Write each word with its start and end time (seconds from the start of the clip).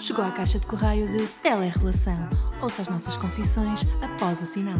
Chegou 0.00 0.24
à 0.24 0.32
caixa 0.32 0.58
de 0.58 0.66
correio 0.66 1.06
de 1.12 1.26
Telerrelação. 1.42 2.16
Ouça 2.62 2.80
as 2.80 2.88
nossas 2.88 3.16
confissões 3.18 3.80
após 4.00 4.40
o 4.40 4.46
sinal. 4.46 4.78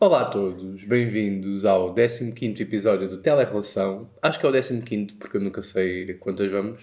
Olá 0.00 0.22
a 0.22 0.24
todos, 0.24 0.82
bem-vindos 0.82 1.64
ao 1.64 1.94
15 1.94 2.60
episódio 2.60 3.08
do 3.08 3.18
Telerrelação. 3.18 4.10
Acho 4.20 4.40
que 4.40 4.46
é 4.46 4.48
o 4.48 4.52
15 4.52 5.14
porque 5.14 5.36
eu 5.36 5.40
nunca 5.40 5.62
sei 5.62 6.14
quantas 6.14 6.50
vamos. 6.50 6.82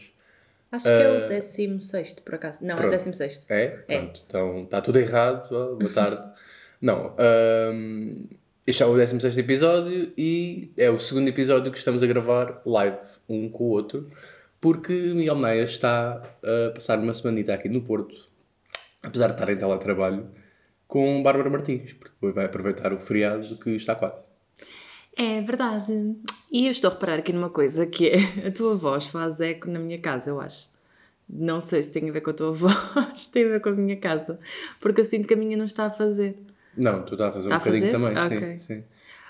Acho 0.71 0.85
que 0.85 0.89
é 0.89 1.25
o 1.25 1.27
16, 1.27 2.13
por 2.25 2.35
acaso. 2.35 2.65
Não, 2.65 2.77
Pronto. 2.77 2.93
é 2.93 2.95
o 2.95 2.99
16. 2.99 3.45
É? 3.49 3.67
Pronto, 3.67 4.23
então 4.25 4.61
está 4.63 4.79
tudo 4.79 4.99
errado. 4.99 5.49
ó, 5.51 5.75
Boa 5.75 5.91
tarde. 5.91 6.25
Não, 6.81 7.13
ahm, 7.17 8.25
este 8.65 8.81
é 8.81 8.85
o 8.85 8.95
16 8.95 9.37
episódio 9.37 10.13
e 10.17 10.71
é 10.77 10.89
o 10.89 10.97
segundo 10.99 11.27
episódio 11.27 11.71
que 11.71 11.77
estamos 11.77 12.01
a 12.01 12.07
gravar 12.07 12.61
live, 12.65 12.97
um 13.27 13.49
com 13.49 13.65
o 13.65 13.67
outro, 13.67 14.05
porque 14.63 14.93
Miguel 14.93 15.35
Maia 15.35 15.63
está 15.65 16.23
a 16.41 16.71
passar 16.73 16.97
uma 16.97 17.13
semanita 17.13 17.53
aqui 17.53 17.67
no 17.67 17.81
Porto, 17.81 18.15
apesar 19.03 19.27
de 19.27 19.33
estar 19.33 19.49
em 19.51 19.57
teletrabalho, 19.57 20.29
com 20.87 21.21
Bárbara 21.21 21.49
Martins, 21.49 21.91
porque 21.91 22.13
depois 22.13 22.33
vai 22.33 22.45
aproveitar 22.45 22.93
o 22.93 22.97
feriado 22.97 23.57
que 23.57 23.71
está 23.71 23.93
quase. 23.93 24.25
É 25.17 25.41
verdade. 25.41 26.15
E 26.49 26.65
eu 26.67 26.71
estou 26.71 26.89
a 26.89 26.93
reparar 26.93 27.19
aqui 27.19 27.33
numa 27.33 27.49
coisa 27.49 27.85
que 27.85 28.07
é 28.07 28.17
a 28.47 28.51
tua 28.53 28.73
voz 28.73 29.05
faz 29.07 29.41
eco 29.41 29.69
na 29.69 29.79
minha 29.79 29.99
casa, 29.99 30.29
eu 30.29 30.39
acho. 30.39 30.71
Não 31.27 31.59
sei 31.59 31.83
se 31.83 31.91
tem 31.91 32.09
a 32.09 32.13
ver 32.13 32.21
com 32.21 32.29
a 32.29 32.33
tua 32.33 32.51
voz, 32.55 33.27
tem 33.27 33.43
a 33.45 33.49
ver 33.49 33.59
com 33.59 33.67
a 33.67 33.73
minha 33.73 33.97
casa. 33.97 34.39
Porque 34.79 35.01
eu 35.01 35.05
sinto 35.05 35.27
que 35.27 35.33
a 35.33 35.37
minha 35.37 35.57
não 35.57 35.65
está 35.65 35.87
a 35.87 35.91
fazer. 35.91 36.37
Não, 36.77 37.03
tu 37.03 37.15
estás 37.15 37.31
a 37.31 37.33
fazer 37.33 37.49
Está 37.49 37.55
um 37.55 37.55
a 37.55 37.59
bocadinho 37.59 37.91
fazer? 37.91 38.25
também, 38.31 38.37
Ok. 38.39 38.59
sim, 38.59 38.75
sim. 38.75 38.83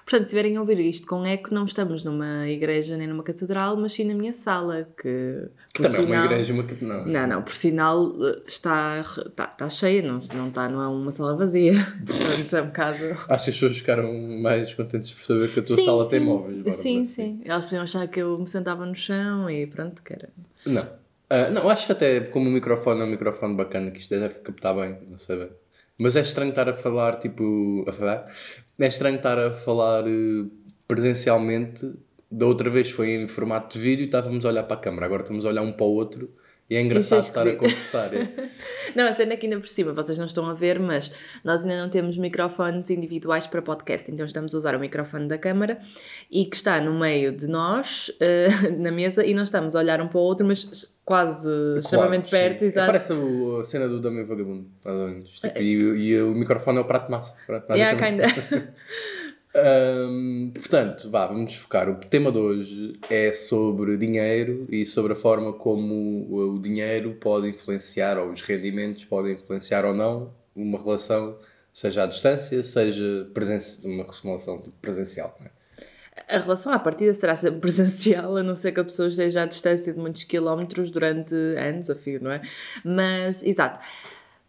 Portanto, 0.05 0.23
se 0.25 0.29
tiverem 0.31 0.57
a 0.57 0.61
ouvir 0.61 0.79
isto 0.79 1.07
com 1.07 1.25
eco, 1.25 1.53
não 1.53 1.63
estamos 1.65 2.03
numa 2.03 2.47
igreja 2.47 2.97
nem 2.97 3.07
numa 3.07 3.23
catedral, 3.23 3.77
mas 3.77 3.93
sim 3.93 4.03
na 4.03 4.13
minha 4.13 4.33
sala, 4.33 4.87
que, 5.01 5.47
Que 5.73 5.81
também 5.81 5.97
é 5.99 6.03
uma 6.03 6.07
sinal- 6.13 6.25
igreja, 6.25 6.53
uma... 6.53 6.63
que- 6.63 6.83
Não. 6.83 7.05
Não, 7.27 7.41
por 7.41 7.53
sinal 7.53 8.13
eh, 8.27 8.41
está, 8.45 8.99
está, 9.01 9.43
está 9.45 9.69
cheia, 9.69 10.01
não, 10.01 10.19
não, 10.35 10.47
está, 10.49 10.67
não 10.67 10.81
é 10.81 10.87
uma 10.87 11.09
sala 11.11 11.35
vazia. 11.37 11.73
Portanto, 12.05 12.55
é 12.55 12.61
um 12.61 12.65
bocado. 12.65 12.97
Acho 13.29 13.43
que 13.45 13.49
as 13.49 13.55
pessoas 13.55 13.77
ficaram 13.77 14.13
mais 14.41 14.73
contentes 14.73 15.13
por 15.13 15.23
saber 15.23 15.49
que 15.53 15.59
a 15.59 15.63
tua 15.63 15.77
sala 15.81 16.09
tem 16.09 16.19
móveis. 16.19 16.73
Sim, 16.75 17.05
sim. 17.05 17.41
Elas 17.45 17.63
podiam 17.65 17.83
achar 17.83 18.07
que 18.07 18.19
eu 18.21 18.37
me 18.37 18.47
sentava 18.47 18.85
no 18.85 18.95
chão 18.95 19.49
e 19.49 19.65
pronto, 19.67 20.01
que 20.03 20.13
era. 20.13 20.29
Não. 20.65 20.87
Ah, 21.29 21.49
não, 21.49 21.67
acho 21.69 21.91
até 21.91 22.19
como 22.19 22.49
o 22.49 22.51
microfone 22.53 23.01
é 23.01 23.03
um 23.05 23.09
microfone 23.09 23.55
bacana, 23.55 23.89
que 23.89 23.99
isto 23.99 24.09
deve 24.11 24.35
captar 24.41 24.75
bem, 24.75 24.97
não 25.09 25.17
sei 25.17 25.37
bem. 25.37 25.49
Mas 25.99 26.15
é 26.15 26.21
estranho 26.21 26.49
estar 26.49 26.67
a 26.67 26.73
falar, 26.73 27.17
tipo, 27.17 27.85
a 27.87 27.91
falar. 27.91 28.31
É 28.79 28.87
estranho 28.87 29.17
estar 29.17 29.37
a 29.37 29.53
falar 29.53 30.07
eh, 30.07 30.45
presencialmente. 30.87 31.93
Da 32.29 32.47
outra 32.47 32.69
vez 32.69 32.89
foi 32.89 33.11
em 33.11 33.27
formato 33.27 33.77
de 33.77 33.83
vídeo 33.83 34.03
e 34.03 34.05
estávamos 34.05 34.43
a 34.45 34.49
olhar 34.49 34.63
para 34.63 34.75
a 34.75 34.79
câmara, 34.79 35.05
agora 35.05 35.21
estamos 35.21 35.45
a 35.45 35.49
olhar 35.49 35.61
um 35.61 35.71
para 35.71 35.85
o 35.85 35.93
outro 35.93 36.33
e 36.73 36.75
é 36.75 36.81
engraçado 36.81 37.19
Isso 37.21 37.31
é 37.37 37.39
estar 37.39 37.47
a 37.49 37.55
conversar. 37.55 38.13
é. 38.13 38.27
Não, 38.95 39.07
a 39.07 39.13
cena 39.13 39.33
é 39.33 39.37
que 39.37 39.45
ainda 39.45 39.59
por 39.59 39.67
cima, 39.67 39.93
vocês 39.93 40.17
não 40.19 40.25
estão 40.25 40.45
a 40.47 40.53
ver, 40.53 40.79
mas 40.79 41.13
nós 41.43 41.63
ainda 41.63 41.81
não 41.81 41.89
temos 41.89 42.17
microfones 42.17 42.89
individuais 42.89 43.47
para 43.47 43.61
podcast, 43.61 44.11
então 44.11 44.25
estamos 44.25 44.53
a 44.53 44.57
usar 44.57 44.75
o 44.75 44.79
microfone 44.79 45.27
da 45.27 45.37
câmara 45.37 45.79
e 46.29 46.45
que 46.45 46.55
está 46.55 46.79
no 46.81 46.93
meio 46.97 47.31
de 47.31 47.47
nós, 47.47 48.11
eh, 48.19 48.47
na 48.77 48.91
mesa, 48.91 49.25
e 49.25 49.33
nós 49.33 49.47
estamos 49.47 49.75
a 49.75 49.79
olhar 49.79 49.99
um 50.01 50.07
para 50.07 50.19
o 50.19 50.21
outro, 50.21 50.45
mas 50.45 50.93
quase 51.05 51.49
extremamente 51.79 52.29
Claro, 52.29 52.45
perto, 52.45 52.59
sim. 52.59 52.65
exato. 52.67 52.85
Parece 52.87 53.13
o- 53.13 53.59
a 53.59 53.63
cena 53.63 53.87
do 53.87 53.99
Dame 53.99 54.23
Vagabundo, 54.23 54.67
mais 54.85 54.97
ou 54.97 55.07
menos. 55.07 55.29
Tipo, 55.39 55.59
e, 55.61 55.71
e 56.09 56.21
o 56.21 56.33
microfone 56.35 56.77
é 56.77 56.81
o 56.81 56.85
prato 56.85 57.05
de 57.05 57.11
massa. 57.11 57.35
pronto, 57.47 57.65
Yeah, 57.73 57.97
kinda. 57.99 58.25
Hum, 59.55 60.51
portanto, 60.53 61.11
vá, 61.11 61.27
vamos 61.27 61.53
focar. 61.55 61.87
O 61.87 61.95
tema 61.95 62.31
de 62.31 62.39
hoje 62.39 62.99
é 63.09 63.31
sobre 63.31 63.97
dinheiro 63.97 64.65
e 64.69 64.83
sobre 64.83 65.13
a 65.13 65.15
forma 65.15 65.53
como 65.53 66.25
o, 66.29 66.59
dinheiro 66.59 67.15
pode 67.21 67.49
influenciar, 67.49 68.17
ou 68.17 68.31
os 68.31 68.41
rendimentos 68.41 69.05
podem 69.05 69.33
influenciar 69.33 69.85
ou 69.85 69.93
não, 69.93 70.33
uma 70.55 70.79
relação, 70.79 71.37
seja 71.71 72.03
à 72.03 72.05
distância, 72.07 72.63
seja 72.63 73.29
presen 73.33 73.59
uma 73.85 74.05
relação 74.05 74.59
presencial. 74.81 75.37
não 75.39 75.47
é? 75.47 75.51
A 76.27 76.39
relação 76.39 76.73
à 76.73 76.79
partida 76.79 77.13
será 77.13 77.35
sempre 77.35 77.59
presencial, 77.61 78.37
a 78.37 78.43
não 78.43 78.55
ser 78.55 78.71
que 78.71 78.79
a 78.79 78.83
pessoa 78.83 79.07
esteja 79.07 79.43
à 79.43 79.45
distância 79.45 79.93
de 79.93 79.99
muitos 79.99 80.23
quilómetros 80.23 80.89
durante 80.89 81.35
anos 81.35 81.91
a 81.91 81.95
fio, 81.95 82.21
não 82.21 82.31
é? 82.31 82.41
Mas, 82.83 83.43
exato. 83.43 83.79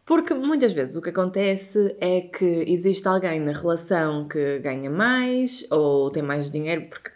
Porque 0.06 0.34
muitas 0.34 0.74
vezes 0.74 0.96
o 0.96 1.02
que 1.02 1.08
acontece 1.08 1.96
é 1.98 2.20
que 2.20 2.44
existe 2.68 3.08
alguém 3.08 3.40
na 3.40 3.52
relação 3.52 4.28
que 4.28 4.58
ganha 4.58 4.90
mais 4.90 5.66
ou 5.70 6.10
tem 6.10 6.22
mais 6.22 6.50
dinheiro, 6.50 6.88
porque 6.90 7.10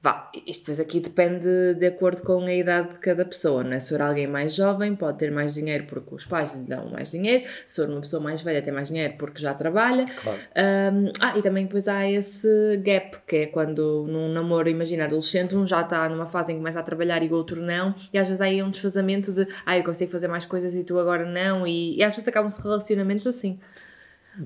Vá, 0.00 0.30
isto 0.46 0.60
depois 0.60 0.78
aqui 0.78 1.00
depende 1.00 1.74
de 1.74 1.86
acordo 1.86 2.22
com 2.22 2.44
a 2.44 2.54
idade 2.54 2.92
de 2.92 2.98
cada 3.00 3.24
pessoa, 3.24 3.64
não 3.64 3.72
é? 3.72 3.80
Se 3.80 3.88
for 3.88 4.00
alguém 4.00 4.28
mais 4.28 4.54
jovem, 4.54 4.94
pode 4.94 5.18
ter 5.18 5.28
mais 5.32 5.54
dinheiro 5.54 5.86
porque 5.88 6.14
os 6.14 6.24
pais 6.24 6.54
lhe 6.54 6.68
dão 6.68 6.88
mais 6.88 7.10
dinheiro, 7.10 7.44
se 7.64 7.82
for 7.82 7.90
uma 7.90 8.00
pessoa 8.00 8.22
mais 8.22 8.40
velha, 8.40 8.62
tem 8.62 8.72
mais 8.72 8.88
dinheiro 8.88 9.14
porque 9.18 9.42
já 9.42 9.52
trabalha. 9.54 10.04
Claro. 10.04 10.38
Um, 10.38 11.12
ah, 11.20 11.36
e 11.36 11.42
também 11.42 11.64
depois 11.64 11.88
há 11.88 12.08
esse 12.08 12.76
gap, 12.76 13.18
que 13.26 13.36
é 13.36 13.46
quando 13.46 14.06
num 14.08 14.32
namoro, 14.32 14.68
imagina, 14.68 15.04
adolescente, 15.04 15.56
um 15.56 15.66
já 15.66 15.80
está 15.80 16.08
numa 16.08 16.26
fase 16.26 16.52
em 16.52 16.54
que 16.54 16.60
começa 16.60 16.78
a 16.78 16.84
trabalhar 16.84 17.20
e 17.24 17.28
o 17.28 17.34
outro 17.34 17.60
não, 17.60 17.92
e 18.12 18.18
às 18.18 18.28
vezes 18.28 18.40
há 18.40 18.44
aí 18.44 18.62
um 18.62 18.70
desfazamento 18.70 19.32
de, 19.32 19.48
ah, 19.66 19.76
eu 19.76 19.82
consigo 19.82 20.12
fazer 20.12 20.28
mais 20.28 20.46
coisas 20.46 20.76
e 20.76 20.84
tu 20.84 20.96
agora 20.96 21.24
não, 21.24 21.66
e, 21.66 21.96
e 21.96 22.04
às 22.04 22.12
vezes 22.12 22.28
acabam-se 22.28 22.62
relacionamentos 22.62 23.26
assim. 23.26 23.58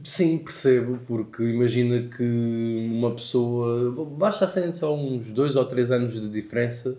Sim, 0.05 0.39
percebo, 0.39 0.99
porque 1.07 1.43
imagina 1.43 2.09
que 2.09 2.23
uma 2.23 3.15
pessoa. 3.15 3.91
Basta 4.17 4.49
serem 4.49 4.73
só 4.73 4.95
uns 4.97 5.31
dois 5.31 5.55
ou 5.55 5.65
três 5.67 5.91
anos 5.91 6.19
de 6.19 6.31
diferença 6.31 6.97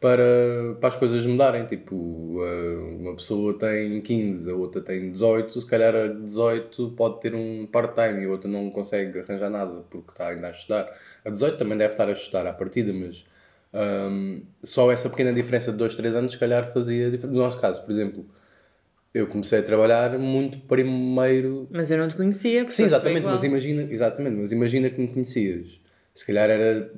para, 0.00 0.76
para 0.80 0.88
as 0.88 0.96
coisas 0.96 1.26
mudarem. 1.26 1.66
Tipo, 1.66 2.42
eh, 2.44 2.76
uma 3.00 3.14
pessoa 3.16 3.58
tem 3.58 4.00
15, 4.02 4.50
a 4.50 4.54
outra 4.54 4.80
tem 4.82 5.12
18, 5.12 5.60
se 5.60 5.66
calhar 5.66 5.94
a 5.94 6.08
18 6.08 6.92
pode 6.92 7.20
ter 7.20 7.34
um 7.34 7.66
part-time 7.66 8.22
e 8.22 8.26
a 8.26 8.30
outra 8.30 8.50
não 8.50 8.70
consegue 8.70 9.20
arranjar 9.20 9.50
nada 9.50 9.84
porque 9.90 10.12
está 10.12 10.28
ainda 10.28 10.48
a 10.48 10.50
estudar. 10.52 10.92
A 11.24 11.30
18 11.30 11.58
também 11.58 11.78
deve 11.78 11.94
estar 11.94 12.08
a 12.08 12.12
estudar 12.12 12.46
à 12.46 12.52
partida, 12.54 12.92
mas 12.92 13.26
hum, 13.74 14.42
só 14.62 14.90
essa 14.92 15.10
pequena 15.10 15.32
diferença 15.32 15.72
de 15.72 15.78
2, 15.78 15.94
3 15.94 16.16
anos, 16.16 16.32
se 16.32 16.38
calhar 16.38 16.70
fazia 16.72 17.10
diferença. 17.10 17.26
No 17.28 17.42
nosso 17.42 17.60
caso, 17.60 17.82
por 17.84 17.92
exemplo, 17.92 18.26
eu 19.14 19.28
comecei 19.28 19.60
a 19.60 19.62
trabalhar 19.62 20.18
muito 20.18 20.58
primeiro 20.66 21.68
Mas 21.70 21.88
eu 21.88 21.96
não 21.96 22.08
te 22.08 22.16
conhecia. 22.16 22.68
Sim, 22.68 22.82
exatamente, 22.82 23.24
mas 23.24 23.44
imagina, 23.44 23.86
exatamente, 23.88 24.36
mas 24.36 24.50
imagina 24.50 24.90
que 24.90 25.00
me 25.00 25.06
conhecias. 25.06 25.78
Se 26.12 26.26
calhar 26.26 26.50
era. 26.50 26.92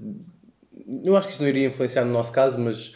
Eu 1.04 1.14
acho 1.14 1.28
que 1.28 1.34
isso 1.34 1.42
não 1.42 1.48
iria 1.48 1.66
influenciar 1.66 2.06
no 2.06 2.12
nosso 2.12 2.32
caso, 2.32 2.58
mas 2.58 2.94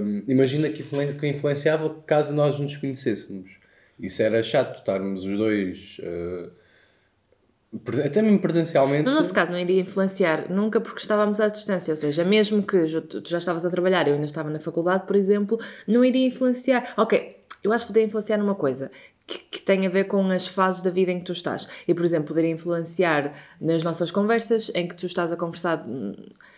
hum, 0.00 0.24
imagina 0.26 0.68
que, 0.68 0.82
que 0.82 1.26
influenciava 1.28 1.88
caso 2.06 2.34
nós 2.34 2.58
nos 2.58 2.76
conhecêssemos. 2.76 3.52
Isso 4.00 4.20
era 4.20 4.42
chato, 4.42 4.78
estarmos 4.78 5.24
os 5.24 5.38
dois. 5.38 5.98
uh, 6.00 6.50
até 8.04 8.22
mesmo 8.22 8.40
presencialmente. 8.40 9.04
No 9.04 9.12
nosso 9.12 9.32
caso, 9.32 9.50
não 9.50 9.58
iria 9.58 9.80
influenciar 9.80 10.50
nunca 10.50 10.80
porque 10.80 11.00
estávamos 11.00 11.40
à 11.40 11.48
distância, 11.48 11.92
ou 11.92 11.96
seja, 11.96 12.24
mesmo 12.24 12.62
que 12.62 12.84
tu 13.00 13.28
já 13.28 13.38
estavas 13.38 13.64
a 13.64 13.70
trabalhar, 13.70 14.06
eu 14.06 14.14
ainda 14.14 14.26
estava 14.26 14.48
na 14.48 14.60
faculdade, 14.60 15.06
por 15.06 15.16
exemplo, 15.16 15.58
não 15.86 16.04
iria 16.04 16.26
influenciar. 16.26 16.94
Ok, 16.96 17.43
eu 17.64 17.72
acho 17.72 17.84
que 17.84 17.88
poderia 17.88 18.06
influenciar 18.06 18.36
numa 18.36 18.54
coisa 18.54 18.90
que, 19.26 19.38
que 19.38 19.62
tem 19.62 19.86
a 19.86 19.88
ver 19.88 20.04
com 20.04 20.26
as 20.30 20.46
fases 20.46 20.82
da 20.82 20.90
vida 20.90 21.10
em 21.10 21.18
que 21.18 21.24
tu 21.24 21.32
estás. 21.32 21.84
E, 21.88 21.94
por 21.94 22.04
exemplo, 22.04 22.28
poderia 22.28 22.50
influenciar 22.50 23.32
nas 23.60 23.82
nossas 23.82 24.10
conversas 24.10 24.70
em 24.74 24.86
que 24.86 24.94
tu 24.94 25.06
estás 25.06 25.32
a 25.32 25.36
conversar 25.36 25.82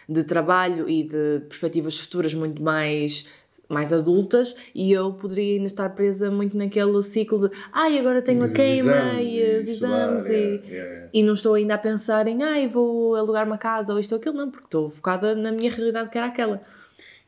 de 0.09 0.25
trabalho 0.25 0.89
e 0.89 1.05
de 1.05 1.41
perspectivas 1.49 1.99
futuras 1.99 2.34
muito 2.34 2.62
mais 2.62 3.27
mais 3.69 3.93
adultas 3.93 4.55
e 4.72 4.93
eu 4.93 5.12
poderia 5.15 5.55
ainda 5.55 5.67
estar 5.67 5.89
presa 5.91 6.31
muito 6.31 6.56
naquele 6.56 7.03
ciclo 7.03 7.49
de 7.49 7.56
ai, 7.73 7.99
agora 7.99 8.23
tenho 8.23 8.44
a 8.44 8.49
queima 8.49 9.21
e 9.21 9.41
e 9.41 9.59
os 9.59 9.67
estudar, 9.67 10.15
exames 10.15 10.27
é, 10.27 10.33
e, 10.33 10.77
é. 10.77 11.09
e 11.12 11.23
não 11.23 11.34
estou 11.34 11.55
ainda 11.55 11.75
a 11.75 11.78
pensar 11.78 12.28
em 12.28 12.44
ai, 12.44 12.69
vou 12.69 13.17
alugar 13.17 13.44
uma 13.44 13.59
casa 13.59 13.93
ou 13.93 13.99
isto 13.99 14.12
ou 14.12 14.19
aquilo, 14.21 14.37
não, 14.37 14.50
porque 14.50 14.67
estou 14.67 14.88
focada 14.88 15.34
na 15.34 15.50
minha 15.50 15.70
realidade 15.70 16.11
que 16.11 16.19
era 16.19 16.29
aquela. 16.29 16.62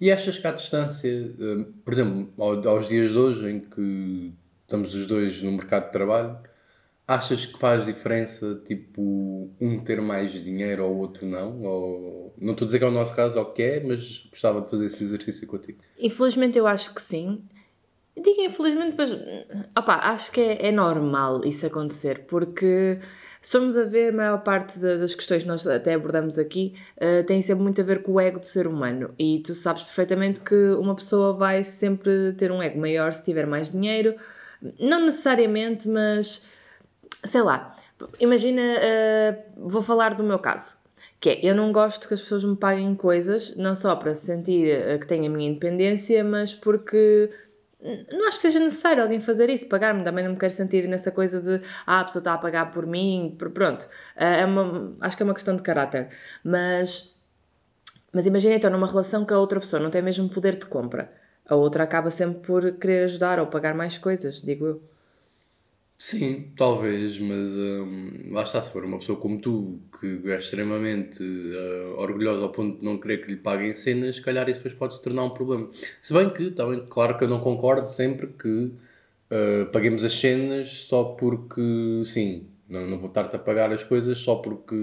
E 0.01 0.11
achas 0.13 0.39
que 0.39 0.47
à 0.47 0.53
distância, 0.53 1.35
hum, 1.39 1.73
por 1.85 1.93
exemplo, 1.93 2.33
ao- 2.39 2.69
aos 2.69 2.89
dias 2.89 3.11
de 3.11 3.17
hoje 3.17 3.49
em 3.51 3.61
que 3.61 4.33
estamos 4.63 4.95
os 4.95 5.07
dois 5.07 5.43
no 5.43 5.53
mercado 5.53 5.87
de 5.87 5.93
trabalho, 5.93 6.39
achas 7.07 7.47
que 7.47 7.59
faz 7.59 7.87
diferença, 7.87 8.61
tipo, 8.67 9.51
um 9.61 9.81
ter 9.81 10.01
mais 10.01 10.33
dinheiro 10.33 10.85
ou 10.85 10.95
o 10.95 10.99
outro 10.99 11.27
não? 11.27 11.63
Ou, 11.63 12.35
não 12.39 12.53
estou 12.53 12.65
a 12.65 12.67
dizer 12.67 12.79
que 12.79 12.85
é 12.85 12.89
o 12.89 12.91
nosso 12.93 13.17
caso 13.17 13.39
ou 13.39 13.47
que 13.47 13.63
é, 13.63 13.81
mas 13.83 14.27
gostava 14.31 14.61
de 14.61 14.71
fazer 14.71 14.85
esse 14.85 15.03
exercício 15.05 15.47
contigo. 15.47 15.79
Infelizmente 15.99 16.59
eu 16.59 16.67
acho 16.67 16.95
que 16.95 17.01
sim. 17.03 17.43
Digo 18.17 18.43
infelizmente, 18.43 18.95
mas 18.99 19.13
opá, 19.77 19.95
acho 20.11 20.33
que 20.33 20.41
é, 20.41 20.69
é 20.69 20.73
normal 20.73 21.45
isso 21.47 21.67
acontecer, 21.67 22.27
porque 22.27 22.99
se 23.41 23.53
formos 23.53 23.77
a 23.77 23.85
ver, 23.85 24.11
a 24.13 24.17
maior 24.17 24.39
parte 24.43 24.79
da- 24.79 24.97
das 24.97 25.15
questões 25.15 25.43
que 25.43 25.49
nós 25.49 25.67
até 25.67 25.95
abordamos 25.95 26.39
aqui 26.39 26.75
eh, 26.97 27.23
tem 27.23 27.41
sempre 27.41 27.63
muito 27.63 27.81
a 27.81 27.85
ver 27.85 28.03
com 28.03 28.13
o 28.13 28.21
ego 28.21 28.39
do 28.41 28.47
ser 28.47 28.67
humano. 28.67 29.15
E 29.19 29.41
tu 29.41 29.55
sabes 29.55 29.83
perfeitamente 29.83 30.41
que 30.41 30.55
uma 30.73 30.95
pessoa 30.95 31.33
vai 31.35 31.63
sempre 31.65 32.33
ter 32.35 32.51
um 32.53 32.63
ego 32.63 32.79
maior 32.81 33.13
se 33.13 33.25
tiver 33.25 33.47
mais 33.47 33.71
dinheiro. 33.73 34.15
Não 34.81 35.05
necessariamente, 35.07 35.89
mas 35.89 36.49
sei 37.25 37.43
lá. 37.43 37.75
Imagina, 38.21 38.61
eh, 38.63 39.45
vou 39.57 39.83
falar 39.83 40.15
do 40.15 40.25
meu 40.25 40.39
caso. 40.39 40.79
Que 41.21 41.31
é, 41.31 41.41
eu 41.51 41.55
não 41.55 41.73
gosto 41.73 42.07
que 42.07 42.15
as 42.15 42.21
pessoas 42.23 42.45
me 42.45 42.57
paguem 42.57 42.95
coisas, 42.95 43.57
não 43.57 43.75
só 43.75 43.95
para 43.97 44.15
sentir 44.15 44.69
eh, 44.69 44.99
que 44.99 45.07
tenho 45.07 45.27
a 45.27 45.29
minha 45.29 45.49
independência, 45.51 46.23
mas 46.25 46.55
porque 46.55 47.31
não 47.81 48.27
acho 48.27 48.39
que 48.39 48.43
seja 48.43 48.59
necessário 48.59 49.03
alguém 49.03 49.21
fazer 49.21 49.49
isso, 49.49 49.69
pagar-me. 49.69 50.03
Também 50.03 50.25
não 50.25 50.33
me 50.33 50.39
quero 50.39 50.53
sentir 50.53 50.89
nessa 50.89 51.13
coisa 51.13 51.41
de 51.41 51.65
ah, 51.87 52.01
a 52.01 52.05
pessoa 52.05 52.21
está 52.21 52.35
a 52.35 52.39
pagar 52.39 52.71
por 52.71 52.87
mim. 52.87 53.37
Pronto, 53.39 53.87
é 54.17 54.45
uma, 54.45 54.97
acho 55.01 55.17
que 55.17 55.23
é 55.23 55.25
uma 55.25 55.35
questão 55.35 55.55
de 55.55 55.63
caráter. 55.63 56.09
Mas, 56.43 57.21
mas 58.13 58.27
imagina 58.27 58.55
então 58.55 58.71
numa 58.71 58.87
relação 58.87 59.25
que 59.25 59.33
a 59.33 59.39
outra 59.39 59.61
pessoa 59.61 59.81
não 59.81 59.91
tem 59.91 60.03
mesmo 60.03 60.29
poder 60.29 60.57
de 60.57 60.67
compra. 60.67 61.13
A 61.49 61.55
outra 61.55 61.85
acaba 61.85 62.11
sempre 62.11 62.41
por 62.41 62.73
querer 62.73 63.05
ajudar 63.05 63.39
ou 63.41 63.47
pagar 63.47 63.75
mais 63.75 63.97
coisas, 63.97 64.43
digo 64.43 64.67
eu. 64.67 64.98
Sim, 66.01 66.53
talvez, 66.57 67.19
mas 67.19 67.57
hum, 67.57 68.31
lá 68.33 68.43
está, 68.45 68.63
se 68.63 68.73
for 68.73 68.85
uma 68.85 68.99
pessoa 68.99 69.19
como 69.19 69.41
tu, 69.41 69.81
que 70.01 70.23
é 70.31 70.39
extremamente 70.39 71.21
uh, 71.23 71.97
orgulhosa 71.99 72.41
ao 72.43 72.53
ponto 72.53 72.79
de 72.79 72.85
não 72.85 72.99
querer 73.01 73.19
que 73.27 73.33
lhe 73.33 73.37
paguem 73.37 73.75
cenas, 73.75 74.15
se 74.17 74.23
calhar 74.23 74.49
isso 74.49 74.61
depois 74.61 74.75
pode 74.75 74.95
se 74.95 75.03
tornar 75.03 75.25
um 75.25 75.31
problema. 75.31 75.69
Se 76.01 76.15
bem 76.15 76.31
que, 76.31 76.53
também, 76.53 76.87
claro 76.89 77.19
que 77.19 77.25
eu 77.25 77.29
não 77.29 77.41
concordo 77.41 77.89
sempre 77.89 78.29
que 78.29 78.49
uh, 78.49 79.67
paguemos 79.73 80.05
as 80.05 80.13
cenas 80.13 80.69
só 80.85 81.03
porque, 81.03 81.61
sim, 82.05 82.47
não, 82.69 82.87
não 82.87 82.99
vou 82.99 83.09
estar-te 83.09 83.35
a 83.35 83.39
pagar 83.41 83.73
as 83.73 83.83
coisas 83.83 84.19
só 84.19 84.37
porque 84.37 84.77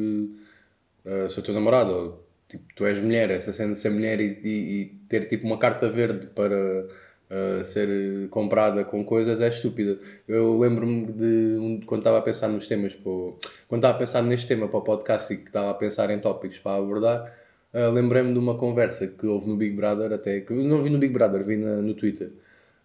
uh, 1.05 1.29
sou 1.29 1.43
teu 1.43 1.53
namorado, 1.53 1.91
ou 1.91 2.27
tipo, 2.47 2.65
tu 2.75 2.85
és 2.85 2.99
mulher, 2.99 3.31
essa 3.31 3.53
cena 3.53 3.73
de 3.73 3.79
ser 3.79 3.89
mulher 3.89 4.19
e, 4.19 4.39
e, 4.43 4.81
e 4.81 4.85
ter 5.07 5.27
tipo 5.27 5.45
uma 5.45 5.57
carta 5.57 5.89
verde 5.89 6.27
para 6.27 6.87
uh, 7.29 7.63
ser 7.63 8.29
comprada 8.29 8.83
com 8.83 9.03
coisas 9.03 9.41
é 9.41 9.47
estúpida. 9.47 9.99
Eu 10.27 10.57
lembro-me 10.59 11.05
de 11.05 11.57
um, 11.59 11.81
quando 11.85 12.01
estava 12.01 12.17
a 12.17 12.21
pensar 12.21 12.47
nos 12.47 12.67
temas, 12.67 12.95
quando 12.95 13.79
estava 13.79 13.95
a 13.95 13.97
pensar 13.97 14.21
neste 14.21 14.47
tema 14.47 14.67
para 14.67 14.77
o 14.77 14.81
podcast 14.81 15.33
e 15.33 15.37
que 15.37 15.47
estava 15.47 15.71
a 15.71 15.73
pensar 15.73 16.09
em 16.09 16.19
tópicos 16.19 16.59
para 16.59 16.77
abordar, 16.77 17.33
uh, 17.73 17.91
lembrei-me 17.91 18.33
de 18.33 18.39
uma 18.39 18.57
conversa 18.57 19.07
que 19.07 19.25
houve 19.25 19.47
no 19.47 19.55
Big 19.55 19.75
Brother, 19.75 20.11
até 20.13 20.41
que 20.41 20.53
não 20.53 20.81
vi 20.81 20.89
no 20.89 20.97
Big 20.97 21.13
Brother, 21.13 21.43
vi 21.43 21.57
na, 21.57 21.77
no 21.77 21.93
Twitter, 21.93 22.31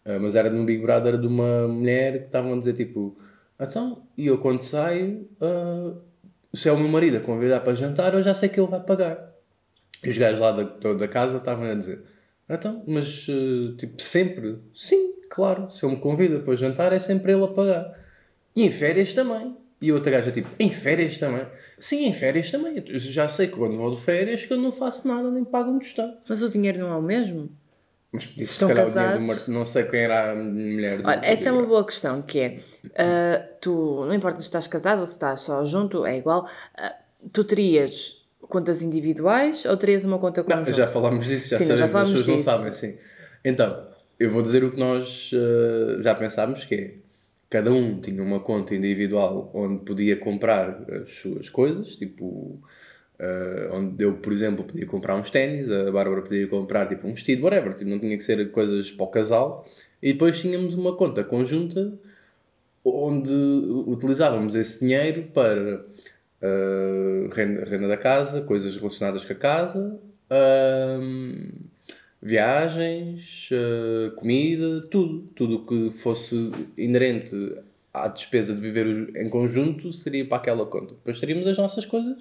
uh, 0.06 0.20
mas 0.20 0.34
era 0.34 0.50
no 0.50 0.64
Big 0.64 0.82
Brother 0.82 1.18
de 1.18 1.26
uma 1.26 1.68
mulher 1.68 2.18
que 2.20 2.26
estavam 2.26 2.54
a 2.54 2.58
dizer 2.58 2.74
tipo. 2.74 3.16
Então, 3.58 4.02
e 4.16 4.26
eu 4.26 4.38
quando 4.38 4.62
saio, 4.62 5.28
se 6.54 6.66
é 6.66 6.72
o 6.72 6.78
meu 6.78 6.88
marido 6.88 7.18
a 7.18 7.20
convidar 7.20 7.60
para 7.60 7.74
jantar, 7.74 8.14
eu 8.14 8.22
já 8.22 8.34
sei 8.34 8.48
que 8.48 8.58
ele 8.58 8.66
vai 8.66 8.80
pagar. 8.80 9.30
E 10.02 10.08
os 10.08 10.16
gajos 10.16 10.40
lá 10.40 10.52
da, 10.52 10.94
da 10.94 11.06
casa 11.06 11.36
estavam 11.36 11.70
a 11.70 11.74
dizer: 11.74 12.02
então, 12.50 12.82
mas 12.86 13.28
uh, 13.28 13.76
tipo, 13.76 14.00
sempre? 14.02 14.58
Sim, 14.74 15.14
claro. 15.28 15.70
Se 15.70 15.86
ele 15.86 15.94
me 15.94 16.00
convida 16.00 16.40
para 16.40 16.56
jantar, 16.56 16.92
é 16.92 16.98
sempre 16.98 17.32
ele 17.32 17.44
a 17.44 17.48
pagar. 17.48 17.98
E 18.56 18.64
em 18.64 18.70
férias 18.70 19.12
também. 19.12 19.56
E 19.80 19.92
outra 19.92 20.12
gaja, 20.12 20.30
tipo, 20.30 20.50
em 20.58 20.68
férias 20.70 21.16
também? 21.16 21.46
Sim, 21.78 22.06
em 22.06 22.12
férias 22.12 22.50
também. 22.50 22.82
Eu 22.86 22.98
já 22.98 23.28
sei 23.28 23.46
que 23.46 23.56
quando 23.56 23.78
vou 23.78 23.90
de 23.94 24.00
férias 24.00 24.44
que 24.44 24.52
eu 24.52 24.58
não 24.58 24.72
faço 24.72 25.08
nada, 25.08 25.30
nem 25.30 25.44
pago 25.44 25.70
um 25.70 25.78
tostão. 25.78 26.18
Mas 26.28 26.42
o 26.42 26.50
dinheiro 26.50 26.80
não 26.80 26.92
é 26.92 26.96
o 26.96 27.02
mesmo? 27.02 27.48
Mas 28.12 28.24
se 28.24 28.58
calhar, 28.58 28.84
casados... 28.84 29.14
o 29.14 29.24
dinheiro 29.24 29.44
do 29.44 29.52
Não 29.52 29.64
sei 29.64 29.84
quem 29.84 30.00
era 30.00 30.32
a 30.32 30.34
mulher 30.34 31.00
do 31.00 31.08
Olha, 31.08 31.20
essa 31.24 31.48
é 31.48 31.52
uma 31.52 31.62
boa 31.62 31.84
questão, 31.86 32.20
que 32.20 32.40
é, 32.40 32.58
uh, 32.84 33.54
tu, 33.60 34.04
não 34.04 34.12
importa 34.12 34.40
se 34.40 34.44
estás 34.44 34.66
casado 34.66 35.00
ou 35.00 35.06
se 35.06 35.12
estás 35.12 35.40
só 35.40 35.64
junto, 35.64 36.04
é 36.04 36.18
igual, 36.18 36.44
uh, 36.44 37.28
tu 37.32 37.44
terias 37.44 38.19
contas 38.48 38.82
individuais 38.82 39.64
ou 39.64 39.76
terias 39.76 40.04
uma 40.04 40.18
conta 40.18 40.42
conjunta? 40.42 40.70
Não, 40.70 40.76
já 40.76 40.86
falámos 40.86 41.26
disso, 41.26 41.50
já 41.50 41.58
sim, 41.58 41.64
sabemos, 41.64 41.92
já 41.92 42.00
as 42.00 42.08
pessoas 42.08 42.26
disso. 42.26 42.30
não 42.30 42.38
sabem, 42.38 42.72
sim. 42.72 42.98
Então, 43.44 43.86
eu 44.18 44.30
vou 44.30 44.42
dizer 44.42 44.64
o 44.64 44.70
que 44.70 44.78
nós 44.78 45.30
uh, 45.32 46.02
já 46.02 46.14
pensámos, 46.14 46.64
que 46.64 46.74
é, 46.74 46.94
cada 47.48 47.72
um 47.72 48.00
tinha 48.00 48.22
uma 48.22 48.40
conta 48.40 48.74
individual 48.74 49.50
onde 49.54 49.84
podia 49.84 50.16
comprar 50.16 50.84
as 50.90 51.12
suas 51.12 51.48
coisas, 51.48 51.96
tipo... 51.96 52.60
Uh, 53.22 53.76
onde 53.76 54.02
eu, 54.02 54.14
por 54.14 54.32
exemplo, 54.32 54.64
podia 54.64 54.86
comprar 54.86 55.14
uns 55.14 55.28
ténis, 55.28 55.70
a 55.70 55.92
Bárbara 55.92 56.22
podia 56.22 56.46
comprar 56.46 56.88
tipo 56.88 57.06
um 57.06 57.12
vestido, 57.12 57.44
whatever, 57.44 57.74
tipo, 57.74 57.90
não 57.90 58.00
tinha 58.00 58.16
que 58.16 58.22
ser 58.22 58.50
coisas 58.50 58.90
para 58.90 59.04
o 59.04 59.08
casal. 59.08 59.62
E 60.02 60.14
depois 60.14 60.40
tínhamos 60.40 60.72
uma 60.74 60.96
conta 60.96 61.22
conjunta 61.22 61.92
onde 62.84 63.34
utilizávamos 63.86 64.54
esse 64.54 64.80
dinheiro 64.80 65.24
para 65.34 65.84
uh, 66.42 67.28
renda, 67.34 67.64
renda, 67.64 67.88
da 67.88 67.96
casa, 67.96 68.42
coisas 68.42 68.76
relacionadas 68.76 69.24
com 69.24 69.32
a 69.32 69.36
casa, 69.36 69.98
uh, 70.30 71.68
viagens, 72.20 73.48
uh, 73.50 74.12
comida, 74.12 74.80
tudo. 74.90 75.28
Tudo 75.34 75.64
que 75.64 75.90
fosse 75.90 76.50
inerente 76.76 77.34
à 77.92 78.08
despesa 78.08 78.54
de 78.54 78.60
viver 78.60 79.16
em 79.16 79.28
conjunto 79.28 79.92
seria 79.92 80.26
para 80.26 80.38
aquela 80.38 80.66
conta. 80.66 80.94
Depois 80.94 81.18
teríamos 81.18 81.46
as 81.46 81.58
nossas 81.58 81.86
coisas 81.86 82.16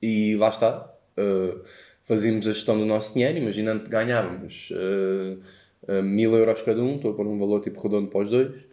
e 0.00 0.36
lá 0.36 0.48
está. 0.48 0.92
Uh, 1.16 1.60
fazíamos 2.02 2.46
a 2.46 2.52
gestão 2.52 2.78
do 2.78 2.86
nosso 2.86 3.14
dinheiro, 3.14 3.38
imaginando 3.38 3.84
que 3.84 3.90
ganhávamos 3.90 4.72
mil 6.02 6.34
euros 6.34 6.62
cada 6.62 6.82
um, 6.82 6.96
estou 6.96 7.12
a 7.12 7.14
pôr 7.14 7.26
um 7.26 7.38
valor 7.38 7.60
tipo 7.60 7.80
redondo 7.82 8.08
para 8.08 8.20
os 8.20 8.30
dois 8.30 8.67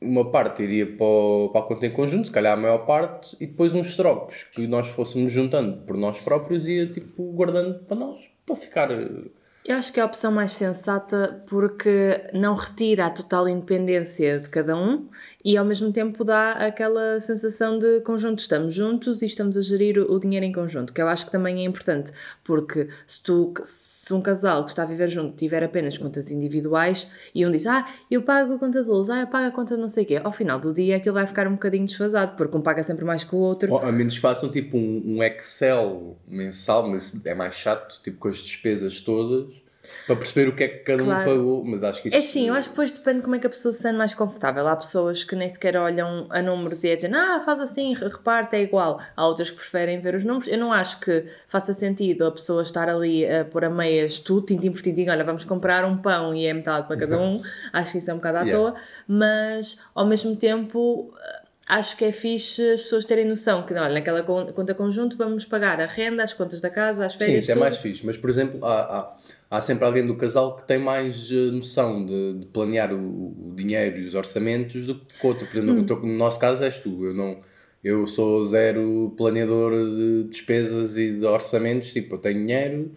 uma 0.00 0.30
parte 0.30 0.62
iria 0.62 0.86
para, 0.86 1.06
o, 1.06 1.50
para 1.50 1.62
a 1.62 1.64
conta 1.64 1.86
em 1.86 1.92
conjunto, 1.92 2.26
se 2.26 2.32
calhar 2.32 2.52
a 2.52 2.60
maior 2.60 2.86
parte, 2.86 3.36
e 3.40 3.46
depois 3.46 3.74
uns 3.74 3.96
trocos 3.96 4.44
que 4.52 4.66
nós 4.66 4.88
fôssemos 4.88 5.32
juntando 5.32 5.78
por 5.86 5.96
nós 5.96 6.20
próprios 6.20 6.66
ia 6.66 6.86
tipo 6.86 7.22
guardando 7.32 7.80
para 7.84 7.96
nós, 7.96 8.20
para 8.44 8.56
ficar 8.56 8.90
eh, 8.90 9.30
eu 9.64 9.76
acho 9.76 9.90
que 9.94 9.98
é 9.98 10.02
a 10.02 10.06
opção 10.06 10.30
mais 10.30 10.52
sensata 10.52 11.42
porque 11.46 12.20
não 12.34 12.54
retira 12.54 13.06
a 13.06 13.10
total 13.10 13.48
independência 13.48 14.38
de 14.38 14.48
cada 14.50 14.76
um 14.76 15.08
e 15.42 15.56
ao 15.56 15.64
mesmo 15.64 15.90
tempo 15.90 16.22
dá 16.22 16.52
aquela 16.52 17.18
sensação 17.18 17.78
de 17.78 18.00
conjunto, 18.02 18.40
estamos 18.40 18.74
juntos 18.74 19.22
e 19.22 19.26
estamos 19.26 19.56
a 19.56 19.62
gerir 19.62 19.98
o 19.98 20.20
dinheiro 20.20 20.44
em 20.44 20.52
conjunto, 20.52 20.92
que 20.92 21.00
eu 21.00 21.08
acho 21.08 21.24
que 21.24 21.32
também 21.32 21.62
é 21.62 21.64
importante, 21.64 22.12
porque 22.42 22.88
se, 23.06 23.22
tu, 23.22 23.54
se 23.64 24.12
um 24.12 24.20
casal 24.20 24.64
que 24.64 24.70
está 24.70 24.82
a 24.82 24.86
viver 24.86 25.08
junto 25.08 25.34
tiver 25.34 25.64
apenas 25.64 25.96
contas 25.96 26.30
individuais 26.30 27.08
e 27.34 27.46
um 27.46 27.50
diz, 27.50 27.66
ah, 27.66 27.86
eu 28.10 28.20
pago 28.20 28.52
a 28.52 28.58
conta 28.58 28.82
de 28.82 28.88
luz, 28.90 29.08
ah, 29.08 29.20
eu 29.20 29.26
pago 29.28 29.46
a 29.46 29.50
conta 29.50 29.76
de 29.76 29.80
não 29.80 29.88
sei 29.88 30.04
o 30.04 30.06
quê, 30.06 30.20
ao 30.22 30.32
final 30.32 30.60
do 30.60 30.74
dia 30.74 30.96
aquilo 30.96 31.14
vai 31.14 31.26
ficar 31.26 31.48
um 31.48 31.52
bocadinho 31.52 31.86
desfasado, 31.86 32.36
porque 32.36 32.54
um 32.54 32.60
paga 32.60 32.82
sempre 32.82 33.06
mais 33.06 33.24
que 33.24 33.34
o 33.34 33.38
outro. 33.38 33.72
Ou, 33.72 33.78
a 33.78 33.90
menos 33.90 34.18
façam 34.18 34.52
tipo 34.52 34.76
um, 34.76 35.02
um 35.06 35.22
Excel 35.22 36.18
mensal, 36.28 36.86
mas 36.86 37.24
é 37.24 37.34
mais 37.34 37.54
chato, 37.54 38.02
tipo 38.02 38.18
com 38.18 38.28
as 38.28 38.36
despesas 38.36 39.00
todas 39.00 39.53
para 40.06 40.16
perceber 40.16 40.48
o 40.48 40.54
que 40.54 40.64
é 40.64 40.68
que 40.68 40.78
cada 40.78 41.02
claro. 41.02 41.20
um 41.20 41.34
pagou, 41.34 41.64
mas 41.64 41.84
acho 41.84 42.02
que 42.02 42.08
isso... 42.08 42.16
É 42.16 42.20
sim, 42.20 42.48
eu 42.48 42.54
acho 42.54 42.68
que 42.68 42.74
depois 42.74 42.90
depende 42.90 43.18
de 43.18 43.22
como 43.22 43.36
é 43.36 43.38
que 43.38 43.46
a 43.46 43.50
pessoa 43.50 43.72
se 43.72 43.82
sente 43.82 43.96
mais 43.96 44.14
confortável. 44.14 44.66
Há 44.66 44.76
pessoas 44.76 45.24
que 45.24 45.34
nem 45.36 45.48
sequer 45.48 45.76
olham 45.76 46.26
a 46.30 46.42
números 46.42 46.82
e 46.84 46.94
dizem, 46.94 47.14
ah, 47.14 47.40
faz 47.40 47.60
assim, 47.60 47.94
reparte, 47.94 48.56
é 48.56 48.62
igual. 48.62 49.00
Há 49.16 49.26
outras 49.26 49.50
que 49.50 49.56
preferem 49.56 50.00
ver 50.00 50.14
os 50.14 50.24
números. 50.24 50.48
Eu 50.48 50.58
não 50.58 50.72
acho 50.72 51.00
que 51.00 51.24
faça 51.48 51.72
sentido 51.72 52.26
a 52.26 52.32
pessoa 52.32 52.62
estar 52.62 52.88
ali 52.88 53.26
a 53.26 53.44
pôr 53.44 53.64
a 53.64 53.70
meias 53.70 54.18
tudo, 54.18 54.46
tintim 54.46 54.70
por 54.70 54.82
tintim, 54.82 55.08
olha, 55.08 55.24
vamos 55.24 55.44
comprar 55.44 55.84
um 55.84 55.96
pão 55.96 56.34
e 56.34 56.46
é 56.46 56.52
metade 56.52 56.86
para 56.86 56.96
cada 56.96 57.18
um. 57.20 57.40
acho 57.72 57.92
que 57.92 57.98
isso 57.98 58.10
é 58.10 58.14
um 58.14 58.18
bocado 58.18 58.38
à 58.38 58.42
yeah. 58.42 58.58
toa, 58.58 58.74
mas 59.06 59.78
ao 59.94 60.06
mesmo 60.06 60.36
tempo 60.36 61.12
acho 61.66 61.96
que 61.96 62.04
é 62.04 62.12
fixe 62.12 62.62
as 62.72 62.82
pessoas 62.82 63.04
terem 63.04 63.24
noção 63.24 63.64
que, 63.64 63.72
olha, 63.74 63.94
naquela 63.94 64.22
conta 64.22 64.74
conjunto 64.74 65.16
vamos 65.16 65.44
pagar 65.44 65.80
a 65.80 65.86
renda, 65.86 66.22
as 66.22 66.32
contas 66.32 66.60
da 66.60 66.70
casa, 66.70 67.06
as 67.06 67.14
férias. 67.14 67.32
Sim, 67.32 67.38
isso 67.38 67.52
é 67.52 67.54
mais 67.54 67.78
fixe, 67.78 68.04
mas 68.04 68.16
por 68.16 68.28
exemplo, 68.28 68.64
há, 68.64 68.98
há, 68.98 69.16
há 69.50 69.60
sempre 69.60 69.84
alguém 69.84 70.04
do 70.04 70.16
casal 70.16 70.56
que 70.56 70.66
tem 70.66 70.78
mais 70.78 71.30
uh, 71.30 71.52
noção 71.52 72.04
de, 72.04 72.38
de 72.40 72.46
planear 72.46 72.92
o, 72.92 73.50
o, 73.50 73.54
dinheiro 73.56 73.98
e 73.98 74.06
os 74.06 74.14
orçamentos 74.14 74.86
do 74.86 74.94
que 74.96 75.14
o 75.22 75.28
outro. 75.28 75.46
Por 75.46 75.56
exemplo, 75.56 75.96
hum. 75.96 76.06
no 76.06 76.18
nosso 76.18 76.38
caso 76.38 76.62
és 76.64 76.78
tu, 76.78 77.04
eu 77.04 77.14
não. 77.14 77.40
Eu 77.82 78.06
sou 78.06 78.46
zero 78.46 79.12
planeador 79.14 79.72
de 79.72 80.24
despesas 80.30 80.96
e 80.96 81.18
de 81.18 81.26
orçamentos, 81.26 81.92
tipo, 81.92 82.14
eu 82.14 82.18
tenho 82.18 82.38
dinheiro, 82.38 82.90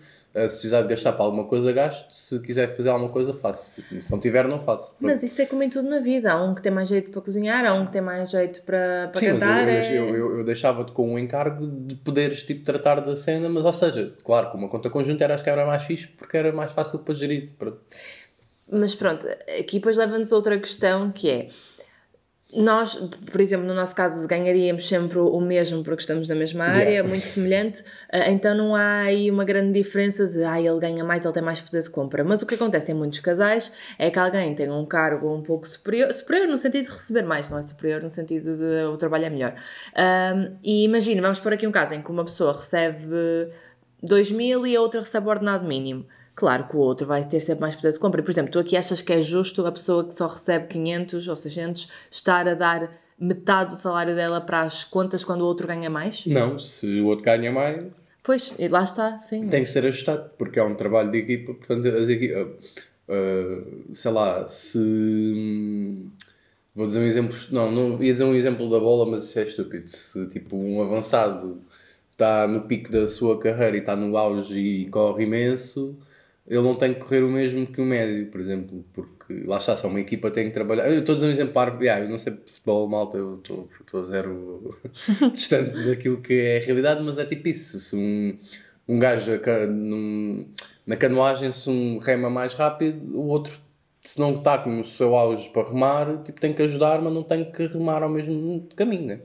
se 0.43 0.55
precisar 0.55 0.81
de 0.81 0.87
gastar 0.87 1.13
para 1.13 1.25
alguma 1.25 1.45
coisa, 1.45 1.71
gasto. 1.71 2.11
Se 2.13 2.39
quiser 2.39 2.67
fazer 2.67 2.89
alguma 2.89 3.09
coisa, 3.09 3.33
faço. 3.33 3.73
Se 3.99 4.11
não 4.11 4.19
tiver, 4.19 4.47
não 4.47 4.59
faço. 4.59 4.93
Pronto. 4.95 5.11
Mas 5.11 5.23
isso 5.23 5.41
é 5.41 5.45
como 5.45 5.63
em 5.63 5.69
tudo 5.69 5.89
na 5.89 5.99
vida. 5.99 6.31
Há 6.31 6.43
um 6.43 6.53
que 6.53 6.61
tem 6.61 6.71
mais 6.71 6.89
jeito 6.89 7.09
para 7.11 7.21
cozinhar, 7.21 7.65
há 7.65 7.73
um 7.73 7.85
que 7.85 7.91
tem 7.91 8.01
mais 8.01 8.29
jeito 8.29 8.61
para, 8.63 9.09
para 9.11 9.19
Sim, 9.19 9.27
cantar. 9.27 9.65
Mas 9.65 9.87
eu, 9.87 9.93
é... 9.93 10.09
eu, 10.09 10.15
eu, 10.15 10.37
eu 10.39 10.45
deixava-te 10.45 10.91
com 10.91 11.13
um 11.13 11.19
encargo 11.19 11.65
de 11.67 11.95
poderes 11.95 12.43
tipo, 12.43 12.63
tratar 12.63 12.99
da 12.99 13.15
cena, 13.15 13.49
mas 13.49 13.65
ou 13.65 13.73
seja, 13.73 14.13
claro, 14.23 14.51
com 14.51 14.57
uma 14.57 14.69
conta 14.69 14.89
conjunta 14.89 15.23
era, 15.23 15.33
acho 15.33 15.43
que 15.43 15.49
era 15.49 15.65
mais 15.65 15.83
fixe 15.83 16.07
porque 16.07 16.37
era 16.37 16.51
mais 16.51 16.71
fácil 16.71 16.99
para 16.99 17.13
gerir. 17.13 17.51
Pronto. 17.57 17.79
Mas 18.69 18.93
pronto, 18.93 19.27
aqui 19.59 19.77
depois 19.77 19.95
leva-nos 19.97 20.31
outra 20.31 20.59
questão 20.59 21.11
que 21.11 21.29
é 21.29 21.47
nós, 22.55 22.95
por 23.29 23.41
exemplo, 23.41 23.67
no 23.67 23.73
nosso 23.73 23.93
caso, 23.93 24.25
ganharíamos 24.25 24.87
sempre 24.87 25.19
o 25.19 25.39
mesmo 25.41 25.83
porque 25.83 26.01
estamos 26.01 26.29
na 26.29 26.35
mesma 26.35 26.63
área, 26.63 26.89
yeah. 26.89 27.07
muito 27.07 27.23
semelhante, 27.23 27.83
eh, 28.09 28.31
então 28.31 28.55
não 28.55 28.73
há 28.73 29.01
aí 29.01 29.29
uma 29.29 29.43
grande 29.43 29.73
diferença 29.73 30.25
de 30.25 30.43
ah, 30.43 30.59
ele 30.59 30.79
ganha 30.79 31.03
mais, 31.03 31.25
ele 31.25 31.33
tem 31.33 31.43
mais 31.43 31.59
poder 31.59 31.81
de 31.81 31.89
compra. 31.89 32.23
Mas 32.23 32.41
o 32.41 32.45
que 32.45 32.55
acontece 32.55 32.91
em 32.91 32.95
muitos 32.95 33.19
casais 33.19 33.73
é 33.99 34.09
que 34.09 34.17
alguém 34.17 34.55
tem 34.55 34.71
um 34.71 34.85
cargo 34.85 35.33
um 35.33 35.41
pouco 35.41 35.67
superior, 35.67 36.13
superior 36.13 36.47
no 36.47 36.57
sentido 36.57 36.85
de 36.85 36.91
receber 36.91 37.23
mais, 37.23 37.49
não 37.49 37.57
é 37.57 37.61
superior 37.61 38.01
no 38.01 38.09
sentido 38.09 38.55
de 38.55 38.85
o 38.85 38.95
trabalho 38.95 39.25
é 39.25 39.29
melhor. 39.29 39.53
Um, 39.97 40.55
e 40.63 40.85
imagina, 40.85 41.21
vamos 41.21 41.39
por 41.39 41.51
aqui 41.51 41.67
um 41.67 41.71
caso 41.71 41.95
em 41.95 42.01
que 42.01 42.09
uma 42.09 42.23
pessoa 42.23 42.53
recebe 42.53 43.49
2 44.01 44.31
mil 44.31 44.65
e 44.65 44.75
a 44.75 44.81
outra 44.81 45.01
recebe 45.01 45.27
o 45.27 45.29
ordenado 45.29 45.67
mínimo. 45.67 46.05
Claro 46.37 46.67
que 46.67 46.75
o 46.75 46.79
outro 46.79 47.07
vai 47.07 47.25
ter 47.25 47.39
sempre 47.39 47.61
mais 47.61 47.75
poder 47.75 47.91
de 47.91 47.97
compra. 47.97 48.21
Por 48.21 48.29
exemplo, 48.29 48.51
tu 48.51 48.59
aqui 48.59 48.77
achas 48.77 49.01
que 49.01 49.11
é 49.11 49.19
justo 49.19 49.65
a 49.65 49.71
pessoa 49.71 50.05
que 50.05 50.13
só 50.13 50.27
recebe 50.27 50.67
500 50.67 51.27
ou 51.27 51.35
600 51.35 51.91
estar 52.11 52.47
a 52.47 52.53
dar 52.53 52.91
metade 53.19 53.71
do 53.71 53.75
salário 53.75 54.13
dela 54.13 54.39
para 54.39 54.61
as 54.61 54.83
contas 54.83 55.23
quando 55.23 55.41
o 55.41 55.45
outro 55.45 55.65
ganha 55.65 55.89
mais? 55.89 56.27
Não, 56.27 56.59
se 56.59 57.01
o 57.01 57.07
outro 57.07 57.25
ganha 57.25 57.51
mais. 57.51 57.83
Pois, 58.21 58.53
lá 58.69 58.83
está, 58.83 59.17
sim. 59.17 59.47
Tem 59.47 59.63
que 59.63 59.69
ser 59.69 59.83
ajustado, 59.85 60.29
porque 60.37 60.59
é 60.59 60.63
um 60.63 60.75
trabalho 60.75 61.09
de 61.09 61.17
equipa, 61.17 61.55
portanto, 61.55 61.87
as 61.87 62.07
equipa, 62.07 62.47
Uh, 63.07 63.95
sei 63.95 64.11
lá, 64.11 64.45
se. 64.49 64.79
Vou 66.75 66.85
dizer 66.85 66.99
um 66.99 67.03
exemplo. 67.03 67.37
Não, 67.51 67.71
não 67.71 68.03
ia 68.03 68.11
dizer 68.11 68.25
um 68.25 68.35
exemplo 68.35 68.69
da 68.69 68.79
bola, 68.79 69.09
mas 69.09 69.23
isso 69.23 69.39
é 69.39 69.43
estúpido. 69.43 69.87
Se 69.87 70.27
tipo 70.27 70.57
um 70.57 70.81
avançado 70.81 71.61
está 72.11 72.47
no 72.47 72.63
pico 72.63 72.91
da 72.91 73.07
sua 73.07 73.39
carreira 73.39 73.77
e 73.77 73.79
está 73.79 73.95
no 73.95 74.17
auge 74.17 74.59
e 74.59 74.89
corre 74.89 75.23
imenso, 75.23 75.95
ele 76.47 76.61
não 76.61 76.75
tem 76.75 76.93
que 76.93 76.99
correr 76.99 77.23
o 77.23 77.29
mesmo 77.29 77.67
que 77.67 77.81
o 77.81 77.85
médio, 77.85 78.27
por 78.27 78.39
exemplo, 78.39 78.85
porque 78.93 79.43
lá 79.45 79.57
está, 79.57 79.75
só 79.75 79.87
uma 79.87 79.99
equipa 79.99 80.31
tem 80.31 80.45
que 80.45 80.51
trabalhar. 80.51 80.89
Eu 80.89 80.99
estou 80.99 81.13
a 81.13 81.15
dizer 81.15 81.27
um 81.27 81.31
exemplo, 81.31 81.61
yeah, 81.81 82.03
eu 82.03 82.09
não 82.09 82.17
sei 82.17 82.33
futebol 82.33 82.87
malta, 82.87 83.17
eu 83.17 83.35
estou, 83.37 83.69
estou 83.81 84.05
zero 84.05 84.79
distante 85.33 85.85
daquilo 85.85 86.21
que 86.21 86.33
é 86.33 86.57
a 86.59 86.65
realidade, 86.65 87.03
mas 87.03 87.17
é 87.17 87.25
tipo 87.25 87.47
isso. 87.47 87.79
Se 87.79 87.95
um, 87.95 88.37
um 88.87 88.99
gajo 88.99 89.31
num, 89.69 90.47
na 90.85 90.95
canoagem, 90.95 91.51
se 91.51 91.69
um 91.69 91.97
rema 91.97 92.29
mais 92.29 92.53
rápido, 92.53 93.17
o 93.17 93.27
outro 93.27 93.59
se 94.01 94.19
não 94.21 94.37
está 94.37 94.57
com 94.57 94.79
o 94.79 94.85
seu 94.85 95.13
auge 95.15 95.49
para 95.49 95.67
remar, 95.67 96.23
tipo, 96.23 96.39
tem 96.39 96.53
que 96.53 96.61
ajudar, 96.61 97.01
mas 97.01 97.13
não 97.13 97.23
tem 97.23 97.51
que 97.51 97.67
remar 97.67 98.03
ao 98.03 98.09
mesmo 98.09 98.65
caminho, 98.73 99.05
né? 99.05 99.19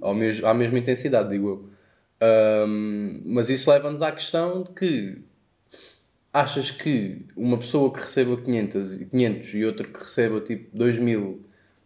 ao 0.00 0.14
mesmo, 0.14 0.46
à 0.46 0.54
mesma 0.54 0.78
intensidade, 0.78 1.30
digo 1.30 1.48
eu. 1.48 2.66
Um, 2.66 3.22
mas 3.26 3.50
isso 3.50 3.70
leva-nos 3.70 4.00
à 4.02 4.10
questão 4.12 4.62
de 4.62 4.70
que 4.70 5.18
achas 6.36 6.70
que 6.70 7.24
uma 7.34 7.56
pessoa 7.56 7.90
que 7.90 7.98
receba 7.98 8.36
500, 8.36 8.96
500 9.10 9.54
e 9.54 9.64
outra 9.64 9.86
que 9.86 9.98
receba 9.98 10.38
tipo 10.40 10.76
2000 10.76 11.40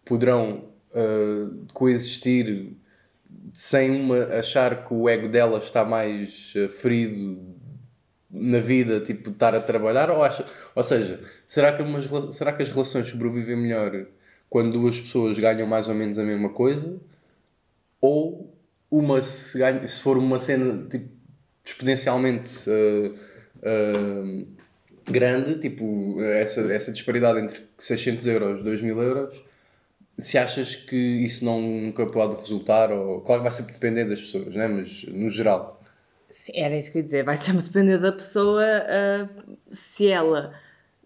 poderão 0.04 0.64
uh, 0.90 1.66
coexistir 1.72 2.72
sem 3.52 3.92
uma 3.92 4.24
achar 4.38 4.84
que 4.86 4.92
o 4.92 5.08
ego 5.08 5.28
dela 5.28 5.58
está 5.58 5.84
mais 5.84 6.52
uh, 6.56 6.68
ferido 6.68 7.40
na 8.28 8.58
vida, 8.58 9.00
tipo, 9.00 9.30
estar 9.30 9.54
a 9.54 9.60
trabalhar? 9.60 10.10
Ou, 10.10 10.22
acha, 10.22 10.44
ou 10.74 10.82
seja, 10.82 11.20
será 11.46 11.72
que, 11.76 11.82
umas, 11.82 12.34
será 12.34 12.52
que 12.52 12.62
as 12.64 12.68
relações 12.68 13.08
sobrevivem 13.08 13.56
melhor 13.56 14.06
quando 14.48 14.72
duas 14.72 14.98
pessoas 14.98 15.38
ganham 15.38 15.66
mais 15.66 15.86
ou 15.86 15.94
menos 15.94 16.18
a 16.18 16.24
mesma 16.24 16.48
coisa? 16.48 17.00
Ou 18.00 18.52
uma, 18.90 19.22
se, 19.22 19.58
ganha, 19.58 19.86
se 19.86 20.02
for 20.02 20.18
uma 20.18 20.40
cena 20.40 20.88
tipo, 20.88 21.08
exponencialmente 21.64 22.68
uh, 22.68 23.29
grande, 25.04 25.58
tipo, 25.58 26.22
essa, 26.22 26.60
essa 26.72 26.92
disparidade 26.92 27.40
entre 27.40 27.62
600 27.78 28.26
euros 28.26 28.60
e 28.60 28.64
2000 28.64 29.02
euros, 29.02 29.44
se 30.18 30.38
achas 30.38 30.74
que 30.74 30.96
isso 30.96 31.44
não, 31.44 31.60
nunca 31.60 32.06
pode 32.06 32.40
resultar, 32.40 32.90
ou 32.92 33.20
claro 33.20 33.40
que 33.40 33.48
vai 33.48 33.52
sempre 33.52 33.72
depender 33.72 34.04
das 34.04 34.20
pessoas, 34.20 34.54
né? 34.54 34.68
mas 34.68 35.04
no 35.04 35.30
geral. 35.30 35.80
Sim, 36.28 36.52
era 36.54 36.76
isso 36.76 36.92
que 36.92 36.98
eu 36.98 37.00
ia 37.00 37.04
dizer. 37.04 37.24
Vai 37.24 37.36
sempre 37.36 37.62
depender 37.62 37.98
da 37.98 38.12
pessoa 38.12 38.62
uh, 38.62 39.56
se 39.70 40.08
ela 40.08 40.52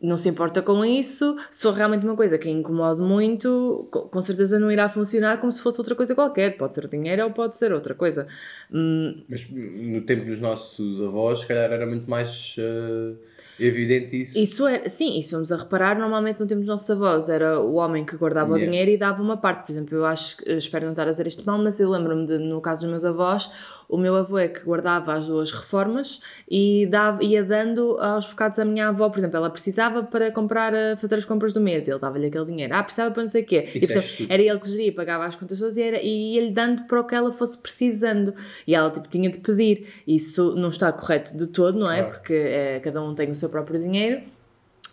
não 0.05 0.17
se 0.17 0.29
importa 0.29 0.61
com 0.63 0.85
isso. 0.85 1.37
Se 1.51 1.63
for 1.63 1.73
realmente 1.73 2.05
uma 2.05 2.15
coisa 2.17 2.37
que 2.37 2.51
incomode 2.51 3.01
muito, 3.01 3.89
com 3.91 4.21
certeza 4.21 4.59
não 4.59 4.71
irá 4.71 4.89
funcionar 4.89 5.39
como 5.41 5.51
se 5.51 5.63
fosse 5.63 5.81
outra 5.81 5.95
coisa 5.95 6.15
qualquer. 6.15 6.57
Pode 6.57 6.75
ser 6.75 6.87
dinheiro 6.89 7.25
ou 7.25 7.31
pode 7.31 7.57
ser 7.57 7.73
outra 7.73 7.95
coisa. 7.95 8.27
Hum. 8.73 9.23
Mas 9.29 9.49
no 9.51 10.01
tempo 10.03 10.25
dos 10.25 10.41
nossos 10.41 11.01
avós, 11.01 11.41
se 11.41 11.47
calhar 11.47 11.73
era 11.73 11.87
muito 11.87 12.09
mais. 12.09 12.57
Uh 12.59 13.35
evidente 13.59 14.21
isso. 14.21 14.39
Isso 14.39 14.67
é, 14.67 14.89
sim, 14.89 15.19
isso 15.19 15.33
vamos 15.33 15.53
a 15.53 15.57
reparar, 15.57 15.99
normalmente 15.99 16.41
no 16.41 16.47
tempo 16.47 16.61
dos 16.61 16.69
nossos 16.69 16.91
avós 16.91 17.29
era 17.29 17.61
o 17.61 17.75
homem 17.75 18.05
que 18.05 18.17
guardava 18.17 18.55
yeah. 18.55 18.65
o 18.65 18.71
dinheiro 18.71 18.91
e 18.91 18.97
dava 18.97 19.23
uma 19.23 19.37
parte, 19.37 19.67
por 19.67 19.73
exemplo, 19.73 19.97
eu 19.97 20.05
acho, 20.05 20.37
espero 20.49 20.85
não 20.85 20.93
estar 20.93 21.07
a 21.07 21.11
dizer 21.11 21.27
isto 21.27 21.45
mal, 21.45 21.59
mas 21.59 21.79
eu 21.79 21.89
lembro-me 21.91 22.27
de, 22.27 22.39
no 22.39 22.61
caso 22.61 22.83
dos 22.83 22.91
meus 22.91 23.05
avós, 23.05 23.51
o 23.89 23.97
meu 23.97 24.17
avô 24.17 24.39
é 24.39 24.49
que 24.49 24.61
guardava 24.65 25.15
as 25.15 25.27
duas 25.27 25.53
reformas 25.53 26.21
e 26.51 26.87
dava, 26.87 27.23
ia 27.23 27.45
dando 27.45 27.97
aos 28.01 28.27
bocados 28.27 28.59
à 28.59 28.65
minha 28.65 28.89
avó, 28.89 29.09
por 29.09 29.19
exemplo, 29.19 29.37
ela 29.37 29.51
precisava 29.51 29.94
para 30.03 30.31
comprar, 30.33 30.75
eh, 30.75 30.97
fazer 30.97 31.15
as 31.17 31.25
compras 31.25 31.53
do 31.53 31.61
mês, 31.61 31.87
ele 31.87 31.99
dava-lhe 31.99 32.27
aquele 32.27 32.45
dinheiro, 32.45 32.75
ah, 32.75 32.83
precisava 32.83 33.11
para 33.11 33.23
não 33.23 33.29
sei 33.29 33.43
o 33.43 33.47
quê, 33.47 33.69
e, 33.75 33.79
é 33.85 34.33
era 34.35 34.43
ele 34.43 34.59
que 34.59 34.69
geria, 34.69 34.93
pagava 34.93 35.25
as 35.25 35.37
contas 35.37 35.59
todas 35.59 35.77
e, 35.77 35.83
era, 35.83 36.03
e 36.03 36.35
ia-lhe 36.35 36.53
dando 36.53 36.83
para 36.85 37.01
o 37.01 37.05
que 37.05 37.15
ela 37.15 37.31
fosse 37.31 37.59
precisando, 37.59 38.35
e 38.67 38.75
ela 38.75 38.91
tipo, 38.91 39.09
tinha 39.09 39.31
de 39.31 39.39
pedir, 39.39 39.87
isso 40.07 40.55
não 40.57 40.69
está 40.69 40.93
correto 40.93 41.37
de 41.37 41.47
todo, 41.47 41.79
não 41.79 41.91
é? 41.91 42.03
Claro. 42.03 42.15
Porque 42.15 42.35
é, 42.35 42.81
cada 42.81 43.03
um 43.03 43.15
tem 43.15 43.31
o 43.31 43.35
seu 43.35 43.49
próprio 43.49 43.81
dinheiro, 43.81 44.23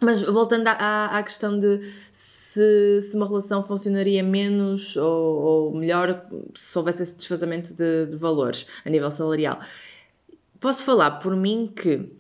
mas 0.01 0.22
voltando 0.24 0.67
à, 0.67 1.17
à 1.17 1.24
questão 1.24 1.58
de 1.58 1.79
se, 2.12 3.01
se 3.01 3.15
uma 3.15 3.27
relação 3.27 3.63
funcionaria 3.63 4.24
menos 4.24 4.98
ou, 4.98 5.41
ou 5.41 5.74
melhor 5.74 6.25
se 6.55 6.77
houvesse 6.77 7.03
esse 7.03 7.15
desfazamento 7.15 7.74
de, 7.74 8.08
de 8.08 8.17
valores 8.17 8.65
a 8.84 8.89
nível 8.89 9.12
salarial. 9.12 9.60
Posso 10.60 10.84
falar 10.84 11.12
por 11.20 11.36
mim 11.36 11.72
que 11.74 12.12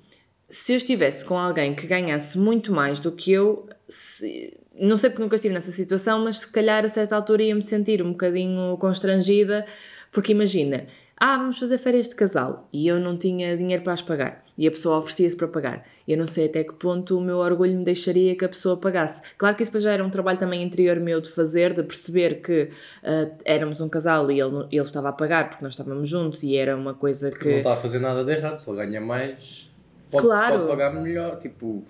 se 0.51 0.73
eu 0.73 0.77
estivesse 0.77 1.23
com 1.23 1.37
alguém 1.37 1.73
que 1.73 1.87
ganhasse 1.87 2.37
muito 2.37 2.73
mais 2.73 2.99
do 2.99 3.11
que 3.11 3.31
eu, 3.31 3.67
se, 3.87 4.55
não 4.79 4.97
sei 4.97 5.09
porque 5.09 5.23
nunca 5.23 5.35
estive 5.35 5.53
nessa 5.53 5.71
situação, 5.71 6.23
mas 6.23 6.39
se 6.39 6.51
calhar 6.51 6.83
a 6.83 6.89
certa 6.89 7.15
altura 7.15 7.41
ia 7.41 7.55
me 7.55 7.63
sentir 7.63 8.03
um 8.03 8.11
bocadinho 8.11 8.77
constrangida, 8.77 9.65
porque 10.11 10.33
imagina, 10.33 10.85
ah, 11.15 11.37
vamos 11.37 11.57
fazer 11.57 11.77
férias 11.77 12.09
de 12.09 12.15
casal 12.15 12.67
e 12.73 12.85
eu 12.85 12.99
não 12.99 13.17
tinha 13.17 13.55
dinheiro 13.55 13.81
para 13.81 13.93
as 13.93 14.01
pagar 14.01 14.43
e 14.57 14.67
a 14.67 14.71
pessoa 14.71 14.97
oferecia-se 14.97 15.35
para 15.35 15.47
pagar. 15.47 15.83
Eu 16.07 16.17
não 16.17 16.27
sei 16.27 16.45
até 16.45 16.63
que 16.63 16.73
ponto 16.73 17.17
o 17.17 17.21
meu 17.21 17.37
orgulho 17.37 17.75
me 17.77 17.83
deixaria 17.83 18.35
que 18.35 18.43
a 18.43 18.49
pessoa 18.49 18.77
pagasse. 18.77 19.33
Claro 19.37 19.55
que 19.55 19.63
isso 19.63 19.79
já 19.79 19.93
era 19.93 20.03
um 20.03 20.09
trabalho 20.09 20.37
também 20.37 20.61
interior 20.61 20.99
meu 20.99 21.21
de 21.21 21.31
fazer, 21.31 21.73
de 21.73 21.81
perceber 21.81 22.41
que 22.41 22.63
uh, 22.63 23.31
éramos 23.45 23.81
um 23.81 23.89
casal 23.89 24.29
e 24.29 24.39
ele, 24.39 24.67
ele 24.71 24.81
estava 24.81 25.09
a 25.09 25.13
pagar 25.13 25.49
porque 25.49 25.63
nós 25.63 25.73
estávamos 25.73 26.09
juntos 26.09 26.43
e 26.43 26.57
era 26.57 26.75
uma 26.75 26.93
coisa 26.93 27.31
que. 27.31 27.49
Não 27.49 27.57
está 27.57 27.73
a 27.73 27.77
fazer 27.77 27.99
nada 27.99 28.23
de 28.23 28.31
errado, 28.33 28.61
ele 28.67 28.77
ganha 28.77 29.01
mais, 29.01 29.70
pode, 30.11 30.23
claro. 30.25 30.57
pode 30.57 30.69
pagar 30.69 30.93
melhor. 30.93 31.37
Tipo. 31.37 31.83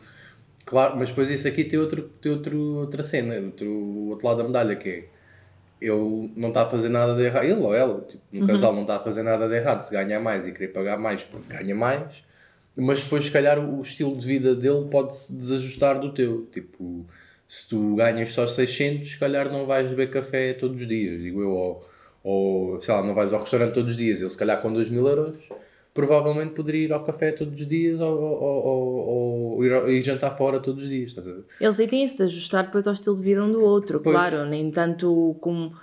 Claro, 0.66 0.96
mas 0.98 1.10
depois 1.10 1.30
isso 1.30 1.48
aqui 1.48 1.64
tem, 1.64 1.80
outro, 1.80 2.04
tem 2.22 2.32
outro, 2.32 2.58
outra 2.78 3.04
cena, 3.04 3.36
outro, 3.36 3.70
outro 4.10 4.28
lado 4.28 4.38
da 4.38 4.44
medalha 4.44 4.76
que 4.76 4.90
é 4.90 5.06
ele 5.82 6.32
não 6.36 6.50
está 6.50 6.62
a 6.62 6.68
fazer 6.68 6.90
nada 6.90 7.16
de 7.16 7.24
errado, 7.24 7.46
ele 7.46 7.56
ou 7.56 7.74
ela, 7.74 8.02
tipo, 8.02 8.22
no 8.32 8.42
uhum. 8.42 8.48
casal 8.48 8.74
não 8.74 8.84
está 8.84 8.98
a 8.98 9.00
fazer 9.00 9.24
nada 9.24 9.48
de 9.50 9.56
errado, 9.56 9.82
se 9.82 9.92
ganha 9.92 10.20
mais 10.20 10.48
e 10.48 10.52
querer 10.52 10.68
pagar 10.68 10.98
mais 10.98 11.24
porque 11.24 11.52
ganha 11.52 11.74
mais, 11.74 12.24
mas 12.76 13.02
depois 13.02 13.26
se 13.26 13.32
calhar 13.32 13.60
o 13.60 13.82
estilo 13.82 14.16
de 14.16 14.26
vida 14.28 14.56
dele 14.56 14.88
pode 14.92 15.16
se 15.16 15.36
desajustar 15.36 16.00
do 16.00 16.14
teu, 16.14 16.46
tipo, 16.52 17.06
se 17.48 17.68
tu 17.68 17.96
ganhas 17.96 18.32
só 18.32 18.46
600, 18.46 19.10
se 19.10 19.18
calhar 19.18 19.52
não 19.52 19.66
vais 19.66 19.90
beber 19.90 20.12
café 20.12 20.54
todos 20.54 20.82
os 20.82 20.88
dias, 20.88 21.20
digo 21.20 21.42
eu, 21.42 21.50
ou, 21.50 21.90
ou 22.24 22.80
sei 22.80 22.94
lá, 22.94 23.02
não 23.02 23.16
vais 23.16 23.34
ao 23.34 23.40
restaurante 23.40 23.74
todos 23.74 23.92
os 23.92 23.98
dias, 23.98 24.22
ele 24.22 24.30
se 24.30 24.38
calhar 24.38 24.62
com 24.62 24.72
2 24.72 24.88
mil 24.90 25.08
euros 25.08 25.40
provavelmente 25.94 26.54
poderia 26.54 26.86
ir 26.86 26.94
ao 26.94 27.04
café 27.04 27.32
todos 27.32 27.60
os 27.60 27.68
dias 27.68 28.00
ou, 28.00 28.18
ou, 28.18 28.66
ou, 28.66 29.56
ou 29.56 29.66
ir, 29.66 29.72
ir, 29.90 30.04
jantar 30.04 30.36
fora 30.38 30.60
todos 30.60 30.84
os 30.84 30.90
dias. 30.90 31.10
Estás 31.10 31.28
a 31.28 31.32
ver? 31.32 31.44
Eles 31.60 31.80
aí 31.80 31.88
têm-se 31.88 32.18
de 32.18 32.24
ajustar 32.24 32.66
depois 32.66 32.88
ao 32.88 32.94
estilo 32.94 33.16
de 33.16 33.24
vida 33.24 33.44
um 33.44 33.52
do 33.52 33.62
outro, 33.62 34.00
pois. 34.00 34.16
claro, 34.16 34.46
nem 34.46 34.72
tanto 34.72 35.36
como 35.42 35.74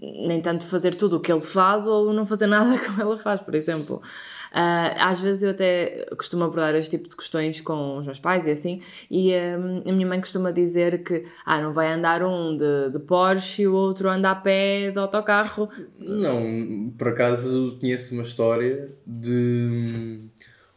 nem 0.00 0.40
tanto 0.40 0.64
fazer 0.64 0.94
tudo 0.94 1.16
o 1.16 1.20
que 1.20 1.32
ele 1.32 1.40
faz 1.40 1.84
ou 1.84 2.12
não 2.12 2.24
fazer 2.24 2.46
nada 2.48 2.78
como 2.78 3.02
ela 3.02 3.18
faz, 3.18 3.40
por 3.40 3.54
exemplo. 3.54 4.00
Uh, 4.52 4.94
às 4.98 5.20
vezes 5.20 5.42
eu 5.42 5.50
até 5.50 6.06
costumo 6.16 6.44
abordar 6.44 6.74
este 6.74 6.96
tipo 6.96 7.08
de 7.08 7.16
questões 7.16 7.60
com 7.60 7.98
os 7.98 8.06
meus 8.06 8.18
pais 8.18 8.46
e 8.46 8.50
assim, 8.50 8.80
e 9.10 9.32
um, 9.32 9.82
a 9.88 9.92
minha 9.92 10.06
mãe 10.06 10.20
costuma 10.20 10.50
dizer 10.50 11.02
que 11.02 11.24
ah, 11.44 11.60
não 11.60 11.72
vai 11.72 11.92
andar 11.92 12.22
um 12.22 12.56
de, 12.56 12.90
de 12.90 12.98
Porsche 13.00 13.62
e 13.62 13.68
o 13.68 13.74
outro 13.74 14.08
anda 14.08 14.30
a 14.30 14.34
pé 14.34 14.90
de 14.90 14.98
autocarro. 14.98 15.68
Não, 15.98 16.92
por 16.96 17.08
acaso 17.08 17.76
conheço 17.80 18.14
uma 18.14 18.22
história 18.22 18.88
de 19.06 20.18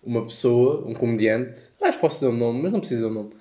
uma 0.03 0.23
pessoa, 0.23 0.85
um 0.87 0.93
comediante, 0.93 1.73
acho 1.81 1.97
que 1.97 2.01
posso 2.01 2.19
dizer 2.21 2.27
o 2.27 2.37
nome, 2.37 2.63
mas 2.63 2.71
não 2.71 2.79
precisa 2.79 3.07
o 3.07 3.13
nome, 3.13 3.31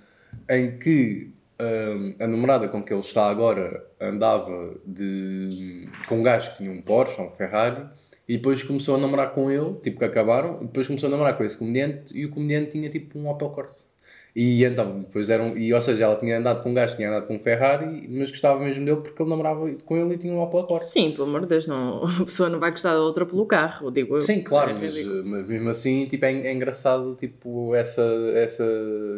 em 0.49 0.79
que 0.79 1.33
um, 1.61 2.15
a 2.23 2.27
namorada 2.27 2.69
com 2.69 2.83
que 2.83 2.93
ele 2.93 3.01
está 3.01 3.29
agora 3.29 3.85
andava 4.01 4.75
de, 4.87 5.89
com 6.09 6.19
um 6.19 6.23
gajo 6.23 6.51
que 6.53 6.59
tinha 6.59 6.71
um 6.71 6.81
Porsche, 6.81 7.21
um 7.21 7.31
Ferrari, 7.31 7.87
e 8.31 8.37
depois 8.37 8.63
começou 8.63 8.95
a 8.95 8.99
namorar 8.99 9.35
com 9.35 9.51
ele, 9.51 9.75
tipo 9.83 9.99
que 9.99 10.05
acabaram, 10.05 10.63
e 10.63 10.67
depois 10.67 10.87
começou 10.87 11.09
a 11.09 11.11
namorar 11.11 11.37
com 11.37 11.43
esse 11.43 11.57
comediante, 11.59 12.17
e 12.17 12.25
o 12.25 12.31
comediante 12.31 12.71
tinha 12.71 12.89
tipo 12.89 13.19
um 13.19 13.29
Opel 13.29 13.51
Corsa. 13.51 13.90
E 14.35 14.65
então, 14.65 15.01
depois 15.01 15.29
eram. 15.29 15.57
E, 15.57 15.73
ou 15.75 15.81
seja, 15.81 16.05
ela 16.05 16.17
tinha 16.17 16.39
andado 16.39 16.63
com 16.63 16.71
um 16.71 16.75
gajo, 16.75 16.95
tinha 16.95 17.09
andado 17.09 17.27
com 17.27 17.35
um 17.35 17.39
Ferrari, 17.39 18.07
mas 18.09 18.31
gostava 18.31 18.61
mesmo 18.61 18.85
dele 18.85 19.01
porque 19.01 19.21
ele 19.21 19.31
namorava 19.31 19.69
com 19.85 19.97
ele 19.97 20.15
e 20.15 20.19
tinha 20.19 20.33
um 20.33 20.41
Opel 20.41 20.65
Corsa. 20.65 20.89
Sim, 20.89 21.13
pelo 21.13 21.29
amor 21.29 21.43
de 21.43 21.49
Deus, 21.49 21.67
não, 21.67 22.05
a 22.21 22.25
pessoa 22.25 22.49
não 22.49 22.61
vai 22.61 22.71
gostar 22.71 22.95
da 22.95 23.01
outra 23.01 23.27
pelo 23.27 23.45
carro, 23.45 23.91
digo 23.91 24.17
eu. 24.17 24.21
Sim, 24.21 24.43
claro, 24.43 24.75
mas, 24.81 24.95
mas, 25.25 25.49
mesmo 25.49 25.69
assim 25.69 26.07
tipo, 26.07 26.25
é, 26.25 26.33
é, 26.33 26.53
engraçado 26.53 27.17
tipo, 27.17 27.75
essa, 27.75 28.03
essa, 28.35 28.65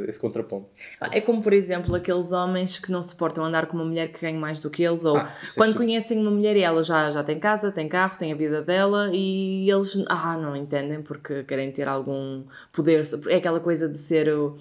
esse 0.08 0.18
contraponto. 0.18 0.70
É 1.10 1.20
como, 1.20 1.42
por 1.42 1.52
exemplo, 1.52 1.94
aqueles 1.94 2.32
homens 2.32 2.78
que 2.78 2.90
não 2.90 3.02
suportam 3.02 3.44
andar 3.44 3.66
com 3.66 3.76
uma 3.76 3.84
mulher 3.84 4.08
que 4.08 4.20
ganha 4.20 4.38
mais 4.38 4.60
do 4.60 4.70
que 4.70 4.82
eles, 4.82 5.04
ou 5.04 5.16
ah, 5.16 5.30
é 5.42 5.56
quando 5.56 5.74
é 5.74 5.76
conhecem 5.76 6.18
uma 6.18 6.30
mulher 6.30 6.56
e 6.56 6.62
ela 6.62 6.82
já, 6.82 7.10
já 7.10 7.22
tem 7.22 7.38
casa, 7.38 7.70
tem 7.70 7.88
carro, 7.88 8.16
tem 8.16 8.32
a 8.32 8.36
vida 8.36 8.62
dela 8.62 9.10
e 9.12 9.70
eles 9.70 10.02
ah, 10.08 10.38
não 10.38 10.56
entendem 10.56 11.02
porque 11.02 11.44
querem 11.44 11.70
ter 11.70 11.86
algum 11.86 12.44
poder. 12.72 13.02
É 13.28 13.36
aquela 13.36 13.60
coisa 13.60 13.88
de 13.88 13.98
ser 13.98 14.28
o 14.30 14.56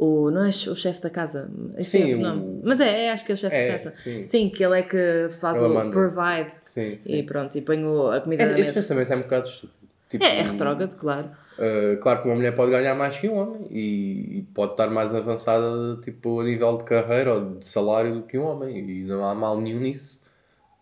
o, 0.00 0.30
não 0.30 0.46
é 0.46 0.48
o 0.48 0.74
chefe 0.74 1.02
da 1.02 1.10
casa, 1.10 1.50
sim, 1.80 2.04
outro 2.04 2.20
nome. 2.20 2.60
Mas 2.64 2.80
é, 2.80 3.04
é, 3.04 3.10
acho 3.10 3.22
que 3.22 3.32
é 3.32 3.34
o 3.34 3.38
chefe 3.38 3.54
é, 3.54 3.66
da 3.66 3.72
casa. 3.72 3.92
Sim. 3.92 4.24
sim. 4.24 4.48
que 4.48 4.64
ele 4.64 4.78
é 4.78 4.82
que 4.82 5.28
faz 5.28 5.58
ele 5.58 5.66
o 5.66 5.90
provide. 5.90 6.52
Sim, 6.58 6.96
sim. 6.98 7.16
E 7.16 7.22
pronto, 7.22 7.58
e 7.58 7.60
põe 7.60 7.76
a 8.16 8.20
comida 8.22 8.44
é, 8.44 8.46
na 8.46 8.52
Esse 8.52 8.60
mesa. 8.60 8.72
pensamento 8.72 9.12
é 9.12 9.16
um 9.16 9.20
bocado 9.20 9.46
estúpido. 9.46 9.80
Tipo, 10.08 10.24
é, 10.24 10.38
é 10.38 10.42
retrógrado, 10.42 10.96
claro. 10.96 11.30
Uh, 11.58 12.00
claro 12.00 12.22
que 12.22 12.28
uma 12.28 12.34
mulher 12.34 12.56
pode 12.56 12.70
ganhar 12.70 12.94
mais 12.94 13.18
que 13.18 13.28
um 13.28 13.36
homem 13.36 13.66
e, 13.70 14.38
e, 14.38 14.42
pode 14.54 14.72
estar 14.72 14.88
mais 14.88 15.14
avançada 15.14 15.98
tipo, 16.02 16.40
a 16.40 16.44
nível 16.44 16.78
de 16.78 16.84
carreira 16.84 17.34
ou 17.34 17.56
de 17.56 17.64
salário 17.66 18.14
do 18.14 18.22
que 18.22 18.38
um 18.38 18.46
homem 18.46 18.78
e 18.78 19.04
não 19.04 19.22
há 19.22 19.34
mal 19.34 19.60
nenhum 19.60 19.80
nisso. 19.80 20.18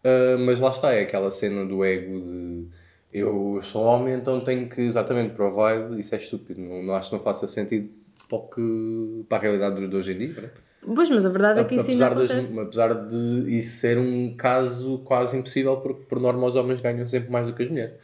Uh, 0.04 0.38
mas 0.38 0.60
lá 0.60 0.70
está, 0.70 0.94
é 0.94 1.00
aquela 1.00 1.32
cena 1.32 1.66
do 1.66 1.84
ego 1.84 2.20
de 2.20 2.68
eu 3.12 3.60
sou 3.62 3.82
homem, 3.82 4.14
então 4.14 4.40
tenho 4.40 4.68
que 4.68 4.80
exatamente 4.82 5.34
provide, 5.34 5.98
isso 5.98 6.14
é 6.14 6.18
estúpido, 6.18 6.60
não, 6.60 6.82
não 6.84 6.94
acho 6.94 7.10
que 7.10 7.16
não 7.16 7.22
faça 7.22 7.48
sentido 7.48 7.90
para, 8.28 8.38
que, 8.54 9.24
para 9.28 9.38
a 9.38 9.40
realidade 9.40 9.88
de 9.88 9.96
hoje 9.96 10.12
em 10.12 10.18
dia. 10.18 10.42
Né? 10.42 10.50
Pois, 10.94 11.10
mas 11.10 11.26
a 11.26 11.28
verdade 11.28 11.60
é 11.60 11.64
que 11.64 11.74
isso 11.74 11.84
apesar, 11.84 12.14
das, 12.14 12.58
apesar 12.58 12.94
de 13.06 13.58
isso 13.58 13.76
ser 13.78 13.98
um 13.98 14.34
caso 14.36 14.98
quase 14.98 15.36
impossível, 15.36 15.76
porque 15.78 16.04
por 16.04 16.20
norma 16.20 16.46
os 16.46 16.56
homens 16.56 16.80
ganham 16.80 17.04
sempre 17.04 17.30
mais 17.30 17.46
do 17.46 17.52
que 17.52 17.62
as 17.62 17.68
mulheres. 17.68 17.94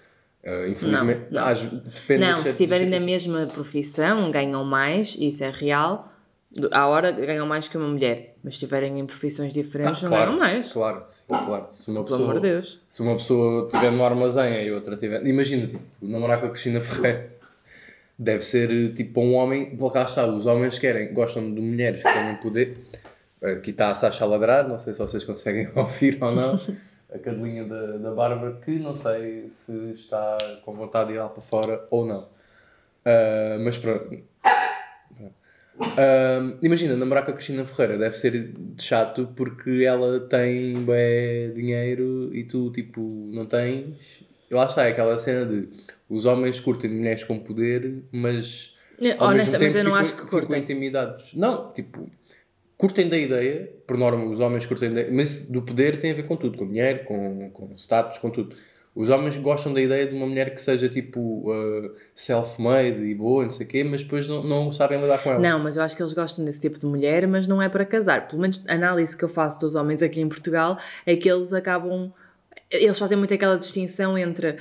Uh, 0.42 0.68
infelizmente, 0.68 1.22
não, 1.30 1.42
não. 1.42 1.54
depende 1.54 2.20
não 2.20 2.42
se 2.42 2.48
estiverem 2.48 2.90
na 2.90 3.00
mesma 3.00 3.46
profissão, 3.46 4.30
ganham 4.30 4.62
mais, 4.64 5.16
isso 5.18 5.42
é 5.42 5.50
real. 5.50 6.04
À 6.70 6.86
hora 6.86 7.10
ganham 7.10 7.46
mais 7.46 7.66
que 7.66 7.76
uma 7.76 7.88
mulher, 7.88 8.36
mas 8.44 8.54
se 8.54 8.58
estiverem 8.58 9.00
em 9.00 9.06
profissões 9.06 9.52
diferentes, 9.52 10.04
ah, 10.04 10.08
não 10.08 10.16
claro, 10.16 10.26
ganham 10.26 10.38
mais. 10.38 10.72
Claro, 10.72 11.02
sim, 11.06 11.24
claro. 11.26 11.66
Se 11.70 11.90
uma 11.90 12.04
Pelo 12.04 12.24
amor 12.24 12.34
de 12.34 12.40
Deus. 12.40 12.80
Se 12.88 13.02
uma 13.02 13.14
pessoa 13.14 13.66
estiver 13.66 13.90
no 13.90 14.04
armazém 14.04 14.66
e 14.66 14.70
outra 14.70 14.94
estiver. 14.94 15.26
Imagina, 15.26 15.66
tipo, 15.66 15.82
namorar 16.02 16.38
com 16.40 16.46
a 16.46 16.50
Cristina 16.50 16.80
Ferreira 16.80 17.33
deve 18.18 18.44
ser 18.44 18.92
tipo 18.94 19.20
um 19.20 19.34
homem. 19.34 19.76
Porque 19.76 19.98
lá 19.98 20.04
está, 20.04 20.26
os 20.26 20.46
homens 20.46 20.78
querem, 20.78 21.12
gostam 21.12 21.54
de 21.54 21.60
mulheres 21.60 22.02
que 22.02 22.12
tenham 22.12 22.36
poder. 22.36 22.78
Aqui 23.42 23.70
está 23.70 23.90
a 23.90 23.94
Sasha 23.94 24.24
a 24.24 24.26
ladrar, 24.26 24.66
não 24.66 24.78
sei 24.78 24.94
se 24.94 24.98
vocês 24.98 25.22
conseguem 25.22 25.68
ouvir 25.76 26.18
ou 26.20 26.32
não 26.32 26.58
a 27.14 27.18
cadelinha 27.18 27.64
da, 27.64 27.98
da 27.98 28.10
Bárbara, 28.10 28.58
que 28.64 28.72
não 28.78 28.92
sei 28.92 29.48
se 29.48 29.92
está 29.92 30.36
com 30.64 30.74
vontade 30.74 31.08
de 31.08 31.14
ir 31.14 31.18
lá 31.18 31.28
para 31.28 31.40
fora 31.40 31.86
ou 31.90 32.04
não. 32.04 32.22
Uh, 32.22 33.60
mas 33.60 33.78
pronto. 33.78 34.12
Uh, 35.76 36.58
imagina, 36.62 36.96
namorar 36.96 37.24
com 37.24 37.30
a 37.30 37.34
Cristina 37.34 37.64
Ferreira 37.64 37.98
deve 37.98 38.16
ser 38.16 38.52
chato 38.78 39.28
porque 39.36 39.84
ela 39.86 40.20
tem 40.20 40.74
bem 40.84 41.52
dinheiro 41.52 42.34
e 42.34 42.44
tu, 42.44 42.70
tipo, 42.72 43.00
não 43.32 43.46
tens. 43.46 44.23
Lá 44.54 44.66
está, 44.66 44.84
é 44.84 44.90
aquela 44.90 45.18
cena 45.18 45.44
de 45.46 45.68
os 46.08 46.26
homens 46.26 46.60
curtem 46.60 46.90
mulheres 46.90 47.24
com 47.24 47.38
poder, 47.38 48.04
mas. 48.12 48.74
Honestamente, 49.18 49.78
eu 49.78 49.84
não 49.84 49.94
acho 49.94 50.16
que 50.16 50.26
curtem. 50.26 50.60
Intimidados. 50.60 51.34
Não, 51.34 51.72
tipo 51.72 52.08
curtem 52.76 53.08
da 53.08 53.16
ideia, 53.16 53.72
por 53.86 53.96
norma 53.96 54.24
os 54.26 54.40
homens 54.40 54.66
curtem 54.66 54.92
da 54.92 55.02
mas 55.10 55.48
do 55.48 55.62
poder 55.62 55.98
tem 55.98 56.10
a 56.10 56.14
ver 56.14 56.24
com 56.24 56.36
tudo, 56.36 56.58
com 56.58 56.66
dinheiro, 56.66 57.04
com, 57.04 57.50
com 57.50 57.72
status, 57.76 58.18
com 58.18 58.30
tudo. 58.30 58.54
Os 58.94 59.10
homens 59.10 59.36
gostam 59.36 59.72
da 59.72 59.80
ideia 59.80 60.06
de 60.06 60.14
uma 60.14 60.24
mulher 60.24 60.54
que 60.54 60.60
seja 60.60 60.88
tipo 60.88 61.50
uh, 61.50 61.90
self-made 62.14 63.00
e 63.00 63.12
boa, 63.12 63.42
não 63.42 63.50
sei 63.50 63.66
o 63.66 63.68
quê, 63.68 63.82
mas 63.82 64.04
depois 64.04 64.28
não, 64.28 64.44
não 64.44 64.72
sabem 64.72 65.00
lidar 65.00 65.20
com 65.20 65.32
ela. 65.32 65.40
Não, 65.40 65.58
mas 65.58 65.76
eu 65.76 65.82
acho 65.82 65.96
que 65.96 66.02
eles 66.02 66.12
gostam 66.12 66.44
desse 66.44 66.60
tipo 66.60 66.78
de 66.78 66.86
mulher, 66.86 67.26
mas 67.26 67.48
não 67.48 67.60
é 67.60 67.68
para 67.68 67.84
casar. 67.84 68.28
Pelo 68.28 68.42
menos 68.42 68.62
a 68.68 68.74
análise 68.74 69.16
que 69.16 69.24
eu 69.24 69.28
faço 69.28 69.58
dos 69.58 69.74
homens 69.74 70.00
aqui 70.00 70.20
em 70.20 70.28
Portugal 70.28 70.78
é 71.04 71.16
que 71.16 71.28
eles 71.28 71.52
acabam 71.52 72.12
eles 72.74 72.98
fazem 72.98 73.16
muito 73.16 73.32
aquela 73.32 73.56
distinção 73.56 74.16
entre 74.18 74.50
uh, 74.50 74.56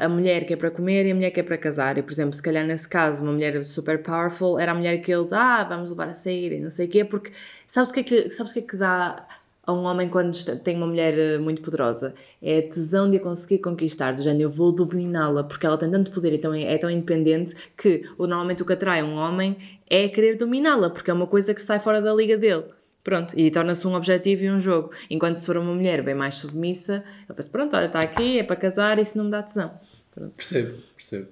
a 0.00 0.08
mulher 0.08 0.44
que 0.44 0.52
é 0.52 0.56
para 0.56 0.70
comer 0.70 1.06
e 1.06 1.12
a 1.12 1.14
mulher 1.14 1.30
que 1.30 1.40
é 1.40 1.42
para 1.42 1.58
casar. 1.58 1.98
E, 1.98 2.02
por 2.02 2.12
exemplo, 2.12 2.34
se 2.34 2.42
calhar 2.42 2.64
nesse 2.64 2.88
caso, 2.88 3.22
uma 3.22 3.32
mulher 3.32 3.62
super 3.64 4.02
powerful 4.02 4.58
era 4.58 4.72
a 4.72 4.74
mulher 4.74 4.98
que 4.98 5.12
eles, 5.12 5.32
ah, 5.32 5.64
vamos 5.64 5.90
levar 5.90 6.08
a 6.08 6.14
sair 6.14 6.52
e 6.52 6.60
não 6.60 6.70
sei 6.70 6.86
o 6.86 6.88
quê, 6.90 7.04
porque 7.04 7.32
sabes 7.66 7.90
o 7.90 7.94
que 7.94 8.00
é 8.00 8.02
que, 8.02 8.30
sabes 8.30 8.52
o 8.52 8.54
que, 8.54 8.60
é 8.60 8.62
que 8.62 8.76
dá 8.76 9.26
a 9.66 9.72
um 9.72 9.84
homem 9.84 10.08
quando 10.08 10.32
tem 10.60 10.76
uma 10.76 10.86
mulher 10.86 11.18
eh, 11.18 11.38
muito 11.38 11.60
poderosa? 11.60 12.14
É 12.40 12.58
a 12.58 12.62
tesão 12.62 13.10
de 13.10 13.16
a 13.16 13.20
conseguir 13.20 13.58
conquistar, 13.58 14.14
do 14.14 14.22
género, 14.22 14.44
eu 14.44 14.50
vou 14.50 14.70
dominá-la, 14.72 15.42
porque 15.42 15.66
ela 15.66 15.76
tem 15.76 15.90
tanto 15.90 16.12
poder 16.12 16.32
e 16.34 16.38
tão, 16.38 16.54
é 16.54 16.78
tão 16.78 16.88
independente 16.88 17.54
que 17.76 18.02
normalmente 18.18 18.62
o 18.62 18.66
que 18.66 18.72
atrai 18.72 19.02
um 19.02 19.16
homem 19.16 19.56
é 19.90 20.08
querer 20.08 20.36
dominá-la, 20.36 20.88
porque 20.90 21.10
é 21.10 21.14
uma 21.14 21.26
coisa 21.26 21.52
que 21.52 21.60
sai 21.60 21.80
fora 21.80 22.00
da 22.00 22.14
liga 22.14 22.36
dele. 22.38 22.64
Pronto, 23.06 23.38
e 23.38 23.52
torna-se 23.52 23.86
um 23.86 23.94
objetivo 23.94 24.42
e 24.42 24.50
um 24.50 24.58
jogo. 24.58 24.90
Enquanto 25.08 25.36
se 25.36 25.46
for 25.46 25.56
uma 25.58 25.72
mulher 25.72 26.02
bem 26.02 26.12
mais 26.12 26.34
submissa, 26.34 27.04
eu 27.28 27.36
penso, 27.36 27.48
pronto, 27.52 27.76
olha, 27.76 27.86
está 27.86 28.00
aqui, 28.00 28.40
é 28.40 28.42
para 28.42 28.56
casar, 28.56 28.98
isso 28.98 29.16
não 29.16 29.26
me 29.26 29.30
dá 29.30 29.44
tesão. 29.44 29.78
Pronto. 30.12 30.32
Percebo, 30.34 30.82
percebo. 30.96 31.28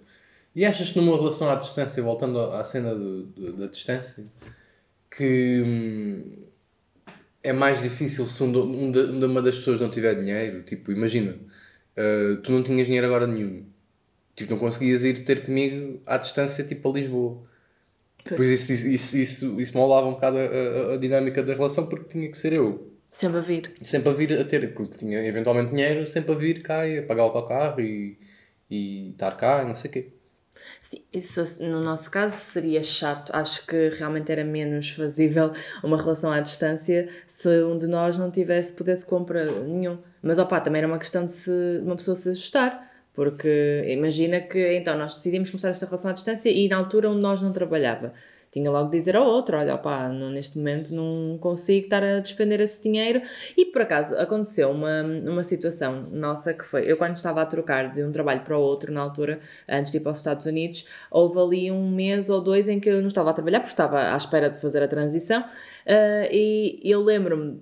E 0.54 0.64
achas 0.64 0.92
que 0.92 1.00
numa 1.00 1.16
relação 1.16 1.50
à 1.50 1.56
distância, 1.56 2.00
voltando 2.00 2.38
à 2.38 2.62
cena 2.62 2.94
do, 2.94 3.24
do, 3.24 3.56
da 3.56 3.66
distância, 3.66 4.24
que 5.10 5.64
hum, 5.66 6.44
é 7.42 7.52
mais 7.52 7.82
difícil 7.82 8.24
se 8.24 8.44
um, 8.44 8.56
um, 8.56 9.24
uma 9.24 9.42
das 9.42 9.58
pessoas 9.58 9.80
não 9.80 9.90
tiver 9.90 10.14
dinheiro? 10.14 10.62
Tipo, 10.62 10.92
imagina, 10.92 11.32
uh, 11.32 12.37
tu 12.37 12.52
não 12.52 12.62
tinhas 12.62 12.87
dinheiro 12.87 13.08
agora 13.08 13.26
nenhum. 13.26 13.66
Tipo, 14.37 14.52
não 14.52 14.60
conseguias 14.60 15.02
ir 15.02 15.24
ter 15.24 15.44
comigo 15.44 16.00
à 16.06 16.18
distância, 16.18 16.62
tipo 16.62 16.88
a 16.88 16.92
Lisboa. 16.92 17.42
Pois 18.24 18.48
isso, 18.48 18.72
isso, 18.72 19.16
isso, 19.18 19.60
isso, 19.60 19.76
moldava 19.76 20.06
um 20.06 20.14
bocado 20.14 20.38
a, 20.38 20.94
a, 20.94 20.96
dinâmica 20.96 21.42
da 21.42 21.52
relação 21.52 21.87
porque 21.87 22.08
tinha 22.08 22.30
que 22.30 22.38
ser 22.38 22.54
eu. 22.54 22.90
Sempre 23.12 23.38
a 23.38 23.40
vir. 23.42 23.72
Sempre 23.82 24.08
a 24.08 24.12
vir 24.12 24.40
a 24.40 24.44
ter, 24.44 24.74
porque 24.74 24.96
tinha 24.96 25.24
eventualmente 25.26 25.70
dinheiro, 25.70 26.06
sempre 26.06 26.32
a 26.32 26.34
vir 26.34 26.62
cá 26.62 26.87
e 26.87 27.00
a 27.00 27.02
pagar 27.02 27.24
o 27.24 27.26
autocarro 27.26 27.80
e, 27.80 28.18
e 28.70 29.10
estar 29.10 29.32
cá 29.37 29.62
e 29.62 29.66
não 29.66 29.74
sei 29.74 29.90
o 29.90 29.92
quê. 29.92 30.12
Sim, 30.80 31.02
isso 31.12 31.62
no 31.62 31.82
nosso 31.82 32.10
caso 32.10 32.37
seria 32.37 32.82
chato. 32.82 33.30
Acho 33.34 33.66
que 33.66 33.90
realmente 33.90 34.32
era 34.32 34.42
menos 34.42 34.90
fazível 34.90 35.52
uma 35.82 35.96
relação 35.96 36.32
à 36.32 36.40
distância 36.40 37.08
se 37.26 37.62
um 37.62 37.76
de 37.76 37.87
nós 37.87 38.16
não 38.16 38.30
tivesse 38.30 38.72
poder 38.72 38.96
de 38.96 39.04
compra 39.04 39.44
nenhum. 39.62 39.98
Mas 40.22 40.38
opá, 40.38 40.60
também 40.60 40.78
era 40.78 40.88
uma 40.88 40.98
questão 40.98 41.26
de 41.26 41.32
se, 41.32 41.50
uma 41.82 41.96
pessoa 41.96 42.16
se 42.16 42.30
ajustar. 42.30 42.90
Porque 43.14 43.85
imagina 43.88 44.40
que 44.40 44.77
então 44.77 44.98
nós 44.98 45.14
decidimos 45.14 45.50
começar 45.50 45.68
esta 45.68 45.87
relação 45.87 46.11
à 46.11 46.14
distância 46.14 46.50
e 46.50 46.68
na 46.68 46.77
altura 46.77 47.09
onde 47.09 47.20
nós 47.20 47.40
não 47.40 47.53
trabalhava. 47.53 48.12
Tinha 48.55 48.70
logo 48.70 48.88
de 48.88 48.96
dizer 48.98 49.16
ao 49.16 49.27
outro: 49.27 49.57
olha, 49.57 49.77
não, 50.12 50.31
neste 50.31 50.57
momento 50.57 50.94
não 50.94 51.37
consigo 51.38 51.87
estar 51.87 52.05
a 52.05 52.20
despender 52.20 52.61
esse 52.61 52.81
dinheiro. 52.81 53.20
E 53.57 53.64
por 53.64 53.83
acaso 53.83 54.16
aconteceu 54.16 54.70
uma, 54.70 55.03
uma 55.03 55.42
situação 55.42 56.00
nossa 56.12 56.55
que 56.55 56.64
foi: 56.64 56.88
eu, 56.88 56.96
quando 56.96 57.16
estava 57.16 57.42
a 57.42 57.46
trocar 57.46 57.92
de 57.92 58.05
um 58.05 58.12
trabalho 58.12 58.42
para 58.42 58.57
o 58.57 58.61
outro, 58.61 58.92
na 58.92 59.00
altura, 59.00 59.40
antes 59.68 59.90
de 59.90 59.98
ir 59.98 60.03
para 60.03 60.12
os 60.12 60.18
Estados 60.18 60.46
Unidos, 60.46 60.87
houve 61.11 61.38
ali 61.40 61.72
um 61.72 61.90
mês 61.90 62.31
ou 62.31 62.40
dois 62.40 62.68
em 62.68 62.79
que 62.79 62.88
eu 62.88 63.00
não 63.00 63.09
estava 63.09 63.31
a 63.31 63.33
trabalhar, 63.33 63.59
porque 63.59 63.72
estava 63.72 64.12
à 64.12 64.16
espera 64.16 64.48
de 64.48 64.61
fazer 64.61 64.85
a 64.85 64.88
transição. 64.88 65.40
Uh, 65.42 66.31
e 66.31 66.81
eu 66.85 67.03
lembro-me 67.03 67.61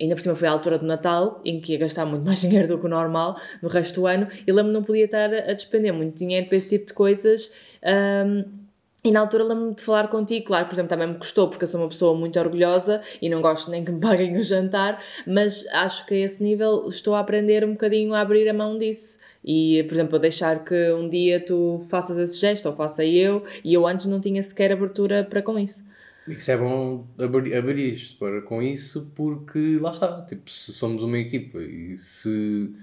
ainda 0.00 0.14
por 0.14 0.20
cima 0.20 0.34
foi 0.34 0.48
a 0.48 0.50
altura 0.50 0.78
do 0.78 0.86
Natal, 0.86 1.40
em 1.44 1.60
que 1.60 1.72
ia 1.72 1.78
gastar 1.78 2.06
muito 2.06 2.24
mais 2.26 2.40
dinheiro 2.40 2.68
do 2.68 2.78
que 2.78 2.86
o 2.86 2.88
normal 2.88 3.36
no 3.62 3.68
resto 3.68 4.00
do 4.00 4.06
ano, 4.06 4.26
e 4.46 4.52
lembro-me 4.52 4.72
não 4.72 4.82
podia 4.82 5.04
estar 5.04 5.32
a 5.32 5.52
despender 5.52 5.92
muito 5.92 6.16
dinheiro 6.16 6.46
para 6.46 6.56
esse 6.56 6.68
tipo 6.68 6.86
de 6.86 6.92
coisas. 6.92 7.52
Um, 7.84 8.64
e 9.04 9.10
na 9.10 9.20
altura 9.20 9.44
lembro-me 9.44 9.74
de 9.74 9.82
falar 9.82 10.08
contigo, 10.08 10.46
claro, 10.46 10.64
por 10.64 10.72
exemplo, 10.72 10.88
também 10.88 11.06
me 11.06 11.16
custou 11.16 11.48
porque 11.48 11.64
eu 11.64 11.68
sou 11.68 11.78
uma 11.78 11.90
pessoa 11.90 12.16
muito 12.18 12.40
orgulhosa 12.40 13.02
e 13.20 13.28
não 13.28 13.42
gosto 13.42 13.70
nem 13.70 13.84
que 13.84 13.92
me 13.92 14.00
paguem 14.00 14.38
o 14.38 14.42
jantar, 14.42 14.98
mas 15.26 15.66
acho 15.74 16.06
que 16.06 16.14
a 16.14 16.18
esse 16.20 16.42
nível 16.42 16.86
estou 16.88 17.14
a 17.14 17.20
aprender 17.20 17.66
um 17.66 17.72
bocadinho 17.72 18.14
a 18.14 18.20
abrir 18.20 18.48
a 18.48 18.54
mão 18.54 18.78
disso. 18.78 19.18
E, 19.44 19.84
por 19.86 19.92
exemplo, 19.92 20.16
a 20.16 20.18
deixar 20.18 20.64
que 20.64 20.90
um 20.92 21.06
dia 21.06 21.38
tu 21.38 21.78
faças 21.90 22.16
esse 22.16 22.40
gesto 22.40 22.64
ou 22.64 22.74
faça 22.74 23.04
eu, 23.04 23.42
e 23.62 23.74
eu 23.74 23.86
antes 23.86 24.06
não 24.06 24.18
tinha 24.20 24.42
sequer 24.42 24.72
abertura 24.72 25.22
para 25.22 25.42
com 25.42 25.58
isso. 25.58 25.84
Isso 26.26 26.50
é 26.50 26.56
bom 26.56 27.06
abrir, 27.18 27.54
abrir 27.54 27.92
isto 27.92 28.18
para, 28.18 28.40
com 28.42 28.62
isso, 28.62 29.12
porque 29.14 29.76
lá 29.78 29.90
está, 29.90 30.22
tipo, 30.22 30.50
se 30.50 30.72
somos 30.72 31.02
uma 31.02 31.18
equipa 31.18 31.58
e 31.58 31.98
se 31.98 32.74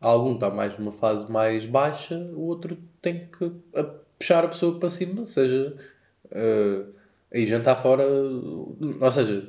algum 0.00 0.34
está 0.34 0.50
mais 0.50 0.78
numa 0.78 0.92
fase 0.92 1.30
mais 1.30 1.66
baixa, 1.66 2.16
o 2.34 2.42
outro 2.42 2.78
tem 3.02 3.26
que 3.26 3.50
puxar 4.18 4.44
a 4.44 4.48
pessoa 4.48 4.78
para 4.78 4.88
cima, 4.90 5.26
seja 5.26 5.76
uh, 6.26 6.92
aí 7.32 7.46
jantar 7.46 7.76
fora, 7.76 8.04
ou 8.06 9.12
seja, 9.12 9.48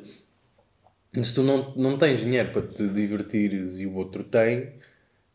se 1.24 1.36
tu 1.36 1.44
não, 1.44 1.74
não 1.76 1.98
tens 1.98 2.22
dinheiro 2.22 2.52
para 2.52 2.64
te 2.64 2.88
divertires 2.88 3.80
e 3.80 3.86
o 3.86 3.94
outro 3.94 4.24
tem, 4.24 4.74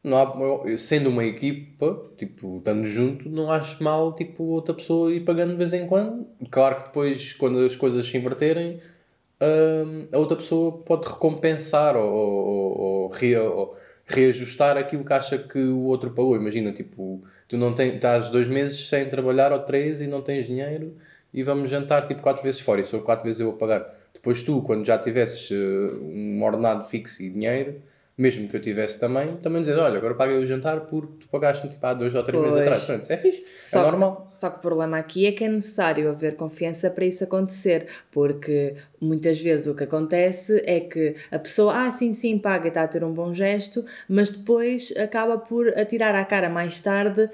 não 0.02 0.16
há, 0.18 0.78
sendo 0.78 1.10
uma 1.10 1.24
equipa, 1.24 2.02
tipo, 2.16 2.58
estando 2.58 2.86
junto, 2.86 3.28
não 3.28 3.50
acho 3.50 3.82
mal, 3.82 4.14
tipo, 4.14 4.44
outra 4.44 4.74
pessoa 4.74 5.12
ir 5.12 5.20
pagando 5.20 5.52
de 5.52 5.58
vez 5.58 5.72
em 5.72 5.86
quando. 5.86 6.26
Claro 6.50 6.76
que 6.76 6.82
depois, 6.84 7.32
quando 7.34 7.58
as 7.64 7.76
coisas 7.76 8.06
se 8.06 8.16
inverterem, 8.16 8.80
hum, 9.40 10.08
a 10.12 10.18
outra 10.18 10.36
pessoa 10.36 10.78
pode 10.78 11.06
recompensar 11.08 11.96
ou, 11.96 12.12
ou, 12.12 12.80
ou, 12.80 13.08
re, 13.08 13.36
ou, 13.36 13.76
reajustar 14.06 14.76
aquilo 14.76 15.04
que 15.04 15.12
acha 15.12 15.38
que 15.38 15.58
o 15.58 15.80
outro 15.82 16.10
pagou. 16.10 16.36
Imagina, 16.36 16.72
tipo, 16.72 17.22
tu 17.48 17.56
não 17.58 17.74
tens, 17.74 17.94
estás 17.94 18.28
dois 18.30 18.48
meses 18.48 18.88
sem 18.88 19.08
trabalhar 19.08 19.52
ou 19.52 19.60
três 19.60 20.00
e 20.00 20.06
não 20.06 20.22
tens 20.22 20.46
dinheiro 20.46 20.96
e 21.32 21.42
vamos 21.42 21.70
jantar, 21.70 22.06
tipo, 22.06 22.22
quatro 22.22 22.42
vezes 22.42 22.60
fora 22.60 22.80
e 22.80 22.84
sou 22.84 23.00
quatro 23.02 23.24
vezes 23.24 23.40
eu 23.40 23.50
a 23.50 23.52
pagar. 23.52 23.94
Depois 24.14 24.42
tu, 24.42 24.62
quando 24.62 24.84
já 24.84 24.98
tivesses 24.98 25.50
uh, 25.50 26.00
um 26.02 26.42
ordenado 26.42 26.84
fixo 26.84 27.22
e 27.22 27.30
dinheiro 27.30 27.80
mesmo 28.20 28.48
que 28.48 28.54
eu 28.56 28.60
tivesse 28.60 29.00
também, 29.00 29.36
também 29.36 29.62
dizer, 29.62 29.78
olha, 29.78 29.96
agora 29.98 30.14
paguei 30.14 30.36
o 30.38 30.46
jantar 30.46 30.80
porque 30.82 31.12
tu 31.20 31.28
pagaste-me 31.28 31.72
tipo, 31.72 31.86
há 31.86 31.94
dois 31.94 32.14
ou 32.14 32.22
três 32.22 32.38
meses 32.42 32.56
Pois. 32.56 32.66
atrás. 32.68 32.86
Portanto, 32.86 33.10
é 33.10 33.16
fixe, 33.16 33.44
Só 33.58 33.78
é 33.80 33.84
que- 33.84 33.90
normal. 33.90 34.30
Só 34.34 34.50
que 34.50 34.56
o 34.58 34.60
problema 34.60 34.98
aqui 34.98 35.26
é 35.26 35.32
que 35.32 35.44
é 35.44 35.48
necessário 35.48 36.08
haver 36.10 36.34
confiança 36.36 36.90
para 36.90 37.04
isso 37.04 37.22
acontecer, 37.24 37.86
porque 38.10 38.74
muitas 39.00 39.40
vezes 39.40 39.66
o 39.66 39.74
que 39.74 39.84
acontece 39.84 40.62
é 40.64 40.80
que 40.80 41.14
a 41.30 41.38
pessoa, 41.38 41.86
ah, 41.86 41.90
sim, 41.90 42.12
sim, 42.12 42.38
paga 42.38 42.66
e 42.66 42.68
está 42.68 42.82
a 42.82 42.88
ter 42.88 43.02
um 43.04 43.12
bom 43.12 43.32
gesto, 43.32 43.84
mas 44.08 44.30
depois 44.30 44.92
acaba 44.96 45.38
por 45.38 45.68
atirar 45.78 46.14
à 46.14 46.24
cara 46.24 46.48
mais 46.48 46.80
tarde, 46.80 47.28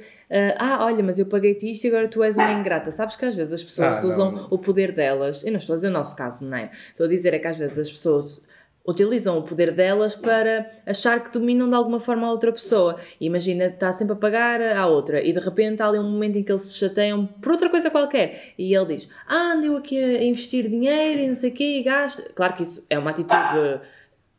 ah, 0.58 0.84
olha, 0.84 1.02
mas 1.02 1.18
eu 1.18 1.26
paguei-te 1.26 1.70
isto 1.70 1.84
e 1.84 1.88
agora 1.88 2.08
tu 2.08 2.22
és 2.22 2.36
uma 2.36 2.52
ingrata. 2.52 2.90
Sabes 2.90 3.16
que 3.16 3.24
às 3.24 3.34
vezes 3.36 3.52
as 3.52 3.62
pessoas 3.64 3.98
Ah, 3.98 4.02
não, 4.02 4.10
usam 4.10 4.32
não. 4.32 4.48
o 4.50 4.58
poder 4.58 4.92
delas, 4.92 5.44
eu 5.44 5.50
não 5.50 5.58
estou 5.58 5.74
a 5.74 5.76
dizer 5.76 5.88
o 5.88 5.92
nosso 5.92 6.16
caso, 6.16 6.44
não 6.44 6.56
é? 6.56 6.70
Estou 6.88 7.06
a 7.06 7.08
dizer 7.08 7.34
é 7.34 7.38
que 7.38 7.46
às 7.46 7.56
vezes 7.56 7.78
as 7.78 7.90
pessoas 7.90 8.40
utilizam 8.86 9.38
o 9.38 9.42
poder 9.42 9.72
delas 9.72 10.14
para 10.14 10.70
achar 10.86 11.22
que 11.22 11.32
dominam 11.32 11.68
de 11.68 11.74
alguma 11.74 11.98
forma 11.98 12.26
a 12.26 12.30
outra 12.30 12.52
pessoa. 12.52 12.96
E 13.20 13.26
imagina, 13.26 13.66
está 13.66 13.92
sempre 13.92 14.14
a 14.14 14.16
pagar 14.16 14.60
à 14.60 14.86
outra 14.86 15.22
e 15.22 15.32
de 15.32 15.40
repente 15.40 15.82
há 15.82 15.88
ali 15.88 15.98
um 15.98 16.10
momento 16.10 16.36
em 16.36 16.42
que 16.42 16.52
eles 16.52 16.62
se 16.62 16.78
chateiam 16.78 17.26
por 17.26 17.52
outra 17.52 17.68
coisa 17.68 17.90
qualquer 17.90 18.54
e 18.58 18.74
ele 18.74 18.96
diz: 18.96 19.08
Ah, 19.26 19.52
andeu 19.52 19.76
aqui 19.76 19.98
a 19.98 20.22
investir 20.24 20.68
dinheiro 20.68 21.20
e 21.20 21.28
não 21.28 21.34
sei 21.34 21.50
o 21.50 21.54
quê 21.54 21.78
e 21.78 21.82
gasta. 21.82 22.22
Claro 22.34 22.54
que 22.54 22.62
isso 22.62 22.84
é 22.88 22.98
uma 22.98 23.10
atitude 23.10 23.80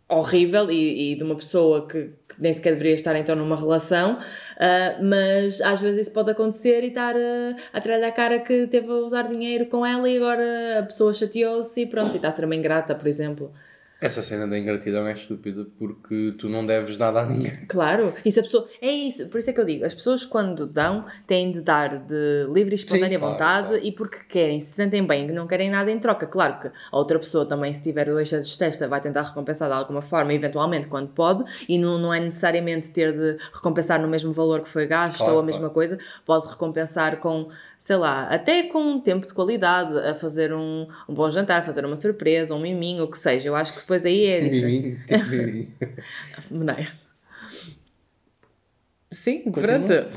horrível 0.10 0.72
e, 0.72 1.12
e 1.12 1.16
de 1.16 1.24
uma 1.24 1.36
pessoa 1.36 1.86
que, 1.86 2.04
que 2.04 2.42
nem 2.42 2.54
sequer 2.54 2.72
deveria 2.72 2.94
estar 2.94 3.16
então 3.18 3.36
numa 3.36 3.58
relação, 3.58 4.18
ah, 4.58 4.98
mas 5.02 5.60
às 5.62 5.82
vezes 5.82 6.08
isso 6.08 6.14
pode 6.14 6.32
acontecer 6.32 6.84
e 6.84 6.88
estar 6.88 7.16
a, 7.16 7.56
a 7.74 7.82
tralhar 7.82 8.10
a 8.10 8.14
cara 8.14 8.40
que 8.40 8.68
teve 8.68 8.90
a 8.90 8.96
usar 8.96 9.24
dinheiro 9.24 9.66
com 9.66 9.86
ela 9.86 10.10
e 10.10 10.16
agora 10.16 10.80
a 10.80 10.84
pessoa 10.84 11.12
chateou-se 11.12 11.82
e 11.82 11.86
pronto, 11.86 12.14
e 12.14 12.16
está 12.16 12.30
a 12.30 12.32
ser 12.32 12.46
uma 12.46 12.56
ingrata, 12.56 12.96
por 12.96 13.08
exemplo. 13.08 13.52
Essa 14.00 14.22
cena 14.22 14.48
da 14.48 14.58
ingratidão 14.58 15.08
é 15.08 15.14
estúpida 15.14 15.66
porque 15.80 16.36
tu 16.38 16.48
não 16.48 16.64
deves 16.66 16.98
nada 16.98 17.22
a 17.22 17.26
ninguém. 17.26 17.66
Claro, 17.68 18.14
se 18.24 18.40
a 18.40 18.44
pessoa. 18.44 18.68
É 18.80 18.92
isso, 18.92 19.28
por 19.30 19.40
isso 19.40 19.50
é 19.50 19.54
que 19.54 19.60
eu 19.60 19.66
digo: 19.66 19.86
as 19.86 19.94
pessoas 19.94 20.24
quando 20.24 20.68
dão 20.68 21.06
têm 21.26 21.52
de 21.52 21.62
dar 21.62 21.98
de 21.98 22.46
livre 22.54 22.74
e 22.74 22.76
espontânea 22.76 23.18
claro, 23.18 23.34
vontade 23.34 23.68
claro. 23.70 23.84
e 23.84 23.92
porque 23.92 24.20
querem, 24.30 24.60
se 24.60 24.74
sentem 24.74 25.06
bem 25.06 25.28
e 25.28 25.32
não 25.32 25.48
querem 25.48 25.72
nada 25.72 25.92
em 25.92 25.98
troca. 25.98 26.28
Claro 26.28 26.60
que 26.60 26.68
a 26.68 26.98
outra 26.98 27.18
pessoa 27.18 27.44
também, 27.44 27.74
se 27.74 27.82
tiver 27.82 28.08
o 28.10 28.20
eixo 28.20 28.40
de 28.40 28.58
testa, 28.58 28.88
vai 28.88 29.02
tentar 29.02 29.24
recompensar 29.24 29.68
de 29.68 29.76
alguma 29.76 30.02
forma, 30.02 30.32
eventualmente, 30.32 30.88
quando 30.88 31.10
pode, 31.10 31.44
e 31.68 31.80
não, 31.80 31.98
não 31.98 32.14
é 32.14 32.20
necessariamente 32.20 32.92
ter 32.92 33.12
de 33.14 33.44
recompensar 33.52 34.00
no 34.00 34.08
mesmo 34.08 34.32
valor 34.32 34.62
que 34.62 34.70
foi 34.70 34.86
gasto 34.86 35.18
Claro, 35.18 35.34
ou 35.34 35.40
a 35.40 35.44
mesma 35.44 35.72
coisa, 35.72 35.98
pode 36.24 36.48
recompensar 36.48 37.18
com, 37.18 37.50
sei 37.78 37.96
lá, 37.96 38.28
até 38.28 38.64
com 38.64 38.80
um 38.80 39.02
tempo 39.02 39.26
de 39.26 39.34
qualidade, 39.34 39.98
a 39.98 40.14
fazer 40.14 40.54
um, 40.54 40.88
um 41.10 41.14
bom 41.16 41.30
jantar, 41.32 41.64
fazer 41.64 41.84
uma 41.84 41.96
surpresa, 41.96 42.54
um 42.54 42.60
miminho, 42.60 43.04
o 43.04 43.08
que 43.08 43.18
seja. 43.18 43.50
Eu 43.50 43.56
acho 43.56 43.74
que 43.74 43.87
depois 43.88 44.06
aí 44.06 44.26
é 44.26 44.42
diferente. 44.42 44.84
Mimim, 44.84 45.00
tipo 45.08 45.30
mimim. 45.30 46.72
É? 46.78 46.88
Sim, 49.10 49.44
Continua. 49.44 49.80
pronto. 49.80 50.10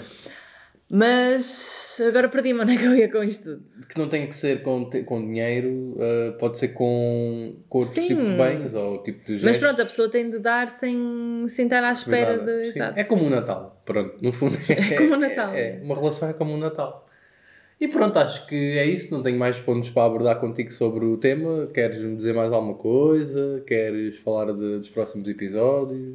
Mas 0.92 2.02
agora 2.04 2.28
perdi-me 2.28 2.62
onde 2.62 2.74
é 2.74 2.76
que 2.76 2.84
eu 2.84 2.96
ia 2.96 3.08
com 3.08 3.22
isto 3.22 3.44
tudo. 3.44 3.64
que 3.88 3.96
não 3.96 4.08
tem 4.08 4.26
que 4.26 4.34
ser 4.34 4.64
com, 4.64 4.90
com 5.06 5.24
dinheiro, 5.24 5.68
uh, 5.94 6.36
pode 6.36 6.58
ser 6.58 6.68
com, 6.70 7.62
com 7.68 7.78
outro 7.78 7.94
Sim. 7.94 8.08
tipo 8.08 8.24
de 8.24 8.32
bens 8.32 8.74
ou 8.74 9.00
tipo 9.04 9.24
de 9.24 9.34
gestos. 9.34 9.44
Mas 9.44 9.58
pronto, 9.58 9.82
a 9.82 9.84
pessoa 9.84 10.08
tem 10.08 10.28
de 10.28 10.40
dar 10.40 10.66
sem, 10.66 11.46
sem 11.48 11.66
estar 11.66 11.84
à 11.84 11.92
espera 11.92 12.38
de. 12.38 12.66
Exato. 12.66 12.98
É 12.98 13.04
como 13.04 13.24
o 13.24 13.30
Natal, 13.30 13.80
pronto, 13.86 14.16
no 14.20 14.32
fundo 14.32 14.58
é, 14.68 14.96
como 14.96 15.14
o 15.14 15.16
Natal. 15.16 15.54
É, 15.54 15.76
é, 15.76 15.80
uma 15.80 15.94
relação 15.94 16.28
é 16.28 16.32
como 16.32 16.54
o 16.54 16.58
Natal. 16.58 17.06
E 17.80 17.88
pronto, 17.88 18.18
acho 18.18 18.46
que 18.46 18.76
é 18.78 18.84
isso, 18.84 19.12
não 19.14 19.22
tenho 19.22 19.38
mais 19.38 19.58
pontos 19.58 19.88
para 19.88 20.04
abordar 20.04 20.38
contigo 20.38 20.70
sobre 20.70 21.04
o 21.06 21.16
tema. 21.16 21.66
Queres 21.72 21.98
me 21.98 22.14
dizer 22.14 22.34
mais 22.34 22.52
alguma 22.52 22.74
coisa? 22.74 23.62
Queres 23.66 24.18
falar 24.18 24.52
de- 24.52 24.78
dos 24.78 24.90
próximos 24.90 25.26
episódios? 25.26 26.14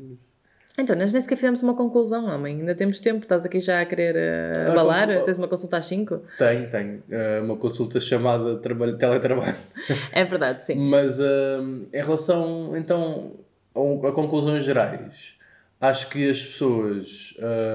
Então, 0.78 0.96
nós 0.96 1.12
nem 1.12 1.22
sequer 1.22 1.38
fizemos 1.38 1.64
uma 1.64 1.74
conclusão, 1.74 2.26
homem. 2.26 2.60
Ainda 2.60 2.76
temos 2.76 3.00
tempo. 3.00 3.24
Estás 3.24 3.46
aqui 3.46 3.60
já 3.62 3.82
a 3.82 3.86
querer 3.86 4.14
uh, 4.16 4.72
abalar? 4.74 5.24
Tens 5.24 5.38
uma 5.38 5.48
consulta 5.48 5.78
às 5.78 5.86
5? 5.86 6.22
Tenho, 6.38 6.70
tenho. 6.70 7.04
Uh, 7.10 7.44
uma 7.46 7.56
consulta 7.58 8.00
chamada 8.00 8.58
trabalho, 8.58 8.98
teletrabalho. 8.98 9.56
É 10.12 10.24
verdade, 10.26 10.64
sim. 10.64 10.76
Mas 10.76 11.18
uh, 11.20 11.88
em 11.94 12.02
relação, 12.04 12.76
então, 12.76 13.32
a, 13.74 14.08
a 14.10 14.12
conclusões 14.12 14.66
gerais, 14.66 15.34
acho 15.80 16.10
que 16.10 16.30
as 16.30 16.44
pessoas 16.44 17.34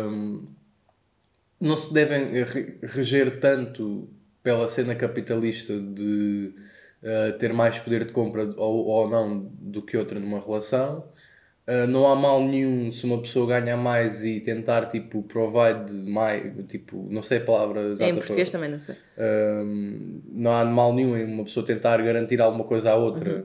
um, 0.09 0.45
não 1.61 1.77
se 1.77 1.93
devem 1.93 2.43
re- 2.45 2.79
reger 2.83 3.39
tanto 3.39 4.09
pela 4.43 4.67
cena 4.69 4.95
capitalista 4.95 5.79
de 5.79 6.55
uh, 7.03 7.37
ter 7.39 7.53
mais 7.53 7.79
poder 7.79 8.05
de 8.07 8.13
compra 8.13 8.45
ou, 8.57 8.87
ou 8.87 9.11
não 9.11 9.39
do 9.61 9.83
que 9.83 9.97
outra 9.97 10.19
numa 10.19 10.41
relação. 10.41 11.05
Uh, 11.69 11.87
não 11.87 12.07
há 12.11 12.17
mal 12.17 12.43
nenhum 12.43 12.91
se 12.91 13.05
uma 13.05 13.21
pessoa 13.21 13.47
ganhar 13.47 13.77
mais 13.77 14.25
e 14.25 14.41
tentar 14.41 14.87
tipo 14.87 15.23
provide 15.23 15.93
mais, 16.11 16.43
tipo, 16.67 17.07
não 17.11 17.23
sei 17.23 17.39
a 17.39 17.45
palavra 17.45 17.81
exata. 17.83 18.11
em 18.11 18.15
português 18.15 18.51
para- 18.51 18.59
também 18.59 18.71
não 18.73 18.81
sei. 18.81 18.97
um, 19.19 20.23
não 20.33 20.51
há 20.53 20.65
mal 20.65 20.95
nenhum 20.95 21.17
em 21.17 21.25
uma 21.33 21.45
pessoa 21.45 21.65
tentar 21.65 22.01
garantir 22.03 22.41
alguma 22.41 22.65
coisa 22.65 22.91
à 22.91 22.97
outra 22.97 23.45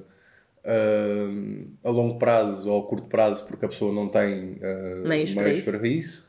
Uhum. 0.66 1.30
um, 1.30 1.68
a 1.84 1.90
longo 1.92 2.18
prazo 2.18 2.70
ou 2.70 2.82
a 2.84 2.88
curto 2.88 3.08
prazo 3.08 3.46
porque 3.46 3.66
a 3.66 3.70
pessoa 3.70 3.94
não 3.94 4.08
tem 4.10 4.54
uh, 4.54 5.08
Meios 5.08 5.34
para 5.36 5.50
isso. 5.50 5.72
para 5.72 5.88
isso. 5.88 6.25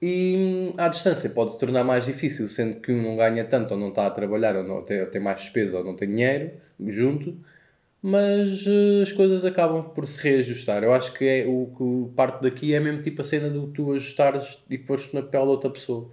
E 0.00 0.36
hum, 0.36 0.74
à 0.78 0.88
distância 0.88 1.28
pode 1.30 1.52
se 1.52 1.60
tornar 1.60 1.82
mais 1.82 2.04
difícil, 2.04 2.48
sendo 2.48 2.80
que 2.80 2.92
um 2.92 3.02
não 3.02 3.16
ganha 3.16 3.44
tanto 3.44 3.74
ou 3.74 3.80
não 3.80 3.88
está 3.88 4.06
a 4.06 4.10
trabalhar 4.10 4.54
ou 4.56 4.62
não 4.62 4.82
tem, 4.82 5.04
tem 5.06 5.20
mais 5.20 5.40
despesa 5.40 5.78
ou 5.78 5.84
não 5.84 5.96
tem 5.96 6.08
dinheiro 6.08 6.52
junto, 6.86 7.36
mas 8.00 8.64
uh, 8.66 9.02
as 9.02 9.10
coisas 9.12 9.44
acabam 9.44 9.82
por 9.82 10.06
se 10.06 10.20
reajustar. 10.20 10.84
Eu 10.84 10.92
acho 10.92 11.12
que 11.12 11.24
é 11.24 11.46
o 11.46 11.66
que 11.76 12.14
parte 12.14 12.42
daqui 12.42 12.74
é 12.74 12.80
mesmo 12.80 13.02
tipo 13.02 13.20
a 13.20 13.24
cena 13.24 13.50
do 13.50 13.66
tu 13.68 13.92
ajustares 13.92 14.58
e 14.70 14.78
pôres-te 14.78 15.14
na 15.14 15.22
pele 15.22 15.44
da 15.44 15.50
outra 15.50 15.70
pessoa. 15.70 16.08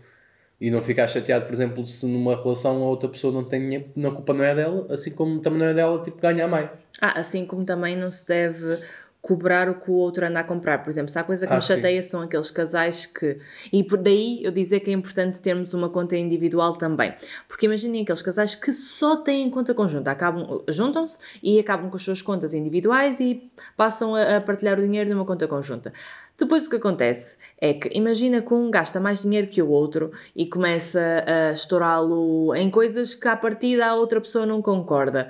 E 0.59 0.71
não 0.71 0.81
ficar 0.81 1.07
chateado, 1.07 1.45
por 1.45 1.53
exemplo, 1.53 1.85
se 1.85 2.07
numa 2.07 2.35
relação 2.35 2.81
a 2.81 2.87
outra 2.87 3.09
pessoa 3.09 3.31
não 3.31 3.43
tem 3.43 3.59
dinheiro, 3.59 3.91
não, 3.95 4.11
a 4.11 4.15
culpa 4.15 4.33
não 4.33 4.43
é 4.43 4.55
dela, 4.55 4.87
assim 4.89 5.11
como 5.11 5.41
também 5.41 5.59
não 5.59 5.65
é 5.67 5.73
dela, 5.73 6.01
tipo, 6.01 6.19
ganhar 6.19 6.47
mais. 6.47 6.69
Ah, 7.01 7.19
assim 7.19 7.45
como 7.45 7.65
também 7.65 7.95
não 7.95 8.09
se 8.09 8.25
deve 8.25 8.77
cobrar 9.25 9.67
o 9.67 9.79
que 9.79 9.89
o 9.89 9.95
outro 9.95 10.23
anda 10.23 10.39
a 10.39 10.43
comprar. 10.43 10.83
Por 10.83 10.89
exemplo, 10.91 11.11
se 11.11 11.17
há 11.17 11.23
coisa 11.23 11.47
que 11.47 11.53
Ah, 11.53 11.55
me 11.55 11.61
sim. 11.63 11.69
chateia 11.73 12.03
são 12.03 12.21
aqueles 12.21 12.51
casais 12.51 13.07
que. 13.07 13.39
E 13.73 13.83
por 13.83 13.97
daí 13.97 14.43
eu 14.43 14.51
dizer 14.51 14.81
que 14.81 14.91
é 14.91 14.93
importante 14.93 15.41
termos 15.41 15.73
uma 15.73 15.89
conta 15.89 16.15
individual 16.15 16.73
também. 16.75 17.11
Porque 17.47 17.65
imaginem 17.65 18.03
aqueles 18.03 18.21
casais 18.21 18.53
que 18.53 18.71
só 18.71 19.15
têm 19.15 19.49
conta 19.49 19.73
conjunta, 19.73 20.11
acabam, 20.11 20.63
juntam-se 20.69 21.17
e 21.41 21.57
acabam 21.59 21.89
com 21.89 21.95
as 21.95 22.03
suas 22.03 22.21
contas 22.21 22.53
individuais 22.53 23.19
e 23.19 23.51
passam 23.75 24.13
a, 24.13 24.37
a 24.37 24.41
partilhar 24.41 24.77
o 24.77 24.81
dinheiro 24.83 25.09
numa 25.09 25.25
conta 25.25 25.47
conjunta. 25.47 25.91
Depois 26.37 26.67
o 26.67 26.69
que 26.69 26.75
acontece 26.75 27.35
é 27.59 27.73
que 27.73 27.89
imagina 27.97 28.43
que 28.43 28.53
um 28.53 28.69
gasta 28.69 28.99
mais 28.99 29.23
dinheiro 29.23 29.47
que 29.47 29.59
o 29.59 29.69
outro 29.69 30.11
e 30.35 30.45
começa 30.45 31.01
a 31.25 31.51
estourá-lo 31.51 32.53
em 32.53 32.69
coisas 32.69 33.15
que 33.15 33.27
à 33.27 33.35
partida 33.35 33.87
a 33.87 33.95
outra 33.95 34.21
pessoa 34.21 34.45
não 34.45 34.61
concorda. 34.61 35.29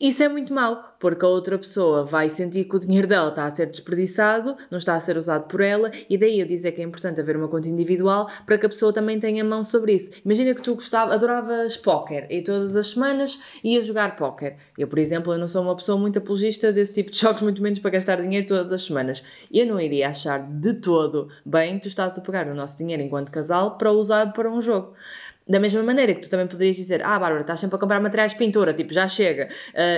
Isso 0.00 0.22
é 0.22 0.28
muito 0.28 0.52
mau, 0.52 0.89
porque 1.00 1.24
a 1.24 1.28
outra 1.28 1.58
pessoa 1.58 2.04
vai 2.04 2.30
sentir 2.30 2.64
que 2.64 2.76
o 2.76 2.78
dinheiro 2.78 3.08
dela 3.08 3.30
está 3.30 3.46
a 3.46 3.50
ser 3.50 3.66
desperdiçado, 3.66 4.54
não 4.70 4.78
está 4.78 4.94
a 4.94 5.00
ser 5.00 5.16
usado 5.16 5.48
por 5.48 5.62
ela, 5.62 5.90
e 6.08 6.16
daí 6.16 6.38
eu 6.38 6.46
dizer 6.46 6.72
que 6.72 6.82
é 6.82 6.84
importante 6.84 7.20
haver 7.20 7.36
uma 7.36 7.48
conta 7.48 7.68
individual 7.68 8.28
para 8.46 8.58
que 8.58 8.66
a 8.66 8.68
pessoa 8.68 8.92
também 8.92 9.18
tenha 9.18 9.42
mão 9.42 9.64
sobre 9.64 9.94
isso. 9.94 10.20
Imagina 10.24 10.54
que 10.54 10.62
tu 10.62 10.74
gostava, 10.74 11.14
adoravas 11.14 11.76
póquer 11.76 12.26
e 12.30 12.42
todas 12.42 12.76
as 12.76 12.90
semanas 12.90 13.40
ia 13.64 13.82
jogar 13.82 14.14
póquer. 14.14 14.58
Eu, 14.76 14.86
por 14.86 14.98
exemplo, 14.98 15.32
eu 15.32 15.38
não 15.38 15.48
sou 15.48 15.62
uma 15.62 15.74
pessoa 15.74 15.98
muito 15.98 16.18
apologista 16.18 16.70
desse 16.70 16.92
tipo 16.92 17.10
de 17.10 17.16
jogos, 17.18 17.40
muito 17.40 17.62
menos 17.62 17.78
para 17.78 17.90
gastar 17.90 18.20
dinheiro 18.20 18.46
todas 18.46 18.70
as 18.70 18.82
semanas. 18.82 19.24
Eu 19.52 19.66
não 19.66 19.80
iria 19.80 20.10
achar 20.10 20.46
de 20.46 20.74
todo 20.74 21.28
bem 21.44 21.78
tu 21.78 21.88
estás 21.88 22.18
a 22.18 22.20
pegar 22.20 22.46
o 22.46 22.54
nosso 22.54 22.76
dinheiro 22.76 23.02
enquanto 23.02 23.32
casal 23.32 23.78
para 23.78 23.90
usar 23.90 24.32
para 24.34 24.50
um 24.50 24.60
jogo. 24.60 24.94
Da 25.48 25.58
mesma 25.58 25.82
maneira 25.82 26.14
que 26.14 26.20
tu 26.20 26.30
também 26.30 26.46
poderias 26.46 26.76
dizer, 26.76 27.02
ah, 27.02 27.18
Bárbara, 27.18 27.40
estás 27.40 27.58
sempre 27.58 27.74
a 27.74 27.78
comprar 27.78 28.00
materiais 28.00 28.30
de 28.32 28.38
pintura, 28.38 28.72
tipo, 28.72 28.92
já 28.92 29.08
chega. 29.08 29.48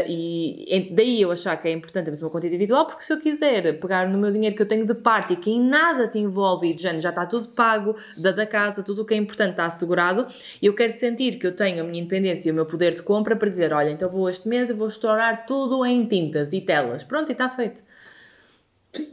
E 0.08 0.64
e 0.66 0.91
daí 0.92 1.20
eu 1.20 1.30
achar 1.32 1.56
que 1.60 1.68
é 1.68 1.72
importante 1.72 2.04
termos 2.04 2.22
uma 2.22 2.30
conta 2.30 2.46
individual, 2.46 2.86
porque 2.86 3.02
se 3.02 3.12
eu 3.12 3.20
quiser 3.20 3.78
pegar 3.80 4.08
no 4.08 4.18
meu 4.18 4.30
dinheiro 4.30 4.54
que 4.54 4.62
eu 4.62 4.66
tenho 4.66 4.86
de 4.86 4.94
parte 4.94 5.32
e 5.32 5.36
que 5.36 5.50
em 5.50 5.60
nada 5.60 6.06
te 6.06 6.18
envolve 6.18 6.68
e 6.68 6.74
de 6.74 6.82
género, 6.82 7.00
já 7.00 7.08
está 7.08 7.26
tudo 7.26 7.48
pago, 7.48 7.96
da, 8.16 8.32
da 8.32 8.46
casa, 8.46 8.82
tudo 8.82 9.02
o 9.02 9.04
que 9.04 9.14
é 9.14 9.16
importante 9.16 9.52
está 9.52 9.66
assegurado, 9.66 10.26
eu 10.62 10.74
quero 10.74 10.92
sentir 10.92 11.38
que 11.38 11.46
eu 11.46 11.52
tenho 11.52 11.82
a 11.82 11.86
minha 11.86 12.00
independência 12.00 12.48
e 12.48 12.52
o 12.52 12.54
meu 12.54 12.66
poder 12.66 12.94
de 12.94 13.02
compra 13.02 13.34
para 13.34 13.48
dizer, 13.48 13.72
olha, 13.72 13.90
então 13.90 14.08
vou 14.08 14.28
este 14.28 14.48
mês 14.48 14.70
e 14.70 14.72
vou 14.72 14.88
estourar 14.88 15.46
tudo 15.46 15.84
em 15.84 16.06
tintas 16.06 16.52
e 16.52 16.60
telas. 16.60 17.02
Pronto, 17.04 17.28
e 17.30 17.32
está 17.32 17.48
feito. 17.48 17.82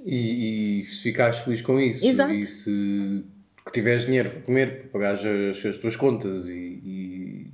E, 0.05 0.79
e 0.79 0.83
se 0.83 1.03
ficares 1.03 1.39
feliz 1.39 1.61
com 1.61 1.79
isso, 1.79 2.05
Exato. 2.05 2.33
e 2.33 2.43
se 2.43 3.25
que 3.65 3.71
tiveres 3.71 4.05
dinheiro 4.05 4.31
para 4.31 4.41
comer, 4.41 4.79
para 4.81 4.89
pagar 4.89 5.13
as, 5.13 5.65
as 5.65 5.77
tuas 5.77 5.95
contas 5.95 6.49
e, 6.49 6.81
e 6.83 7.47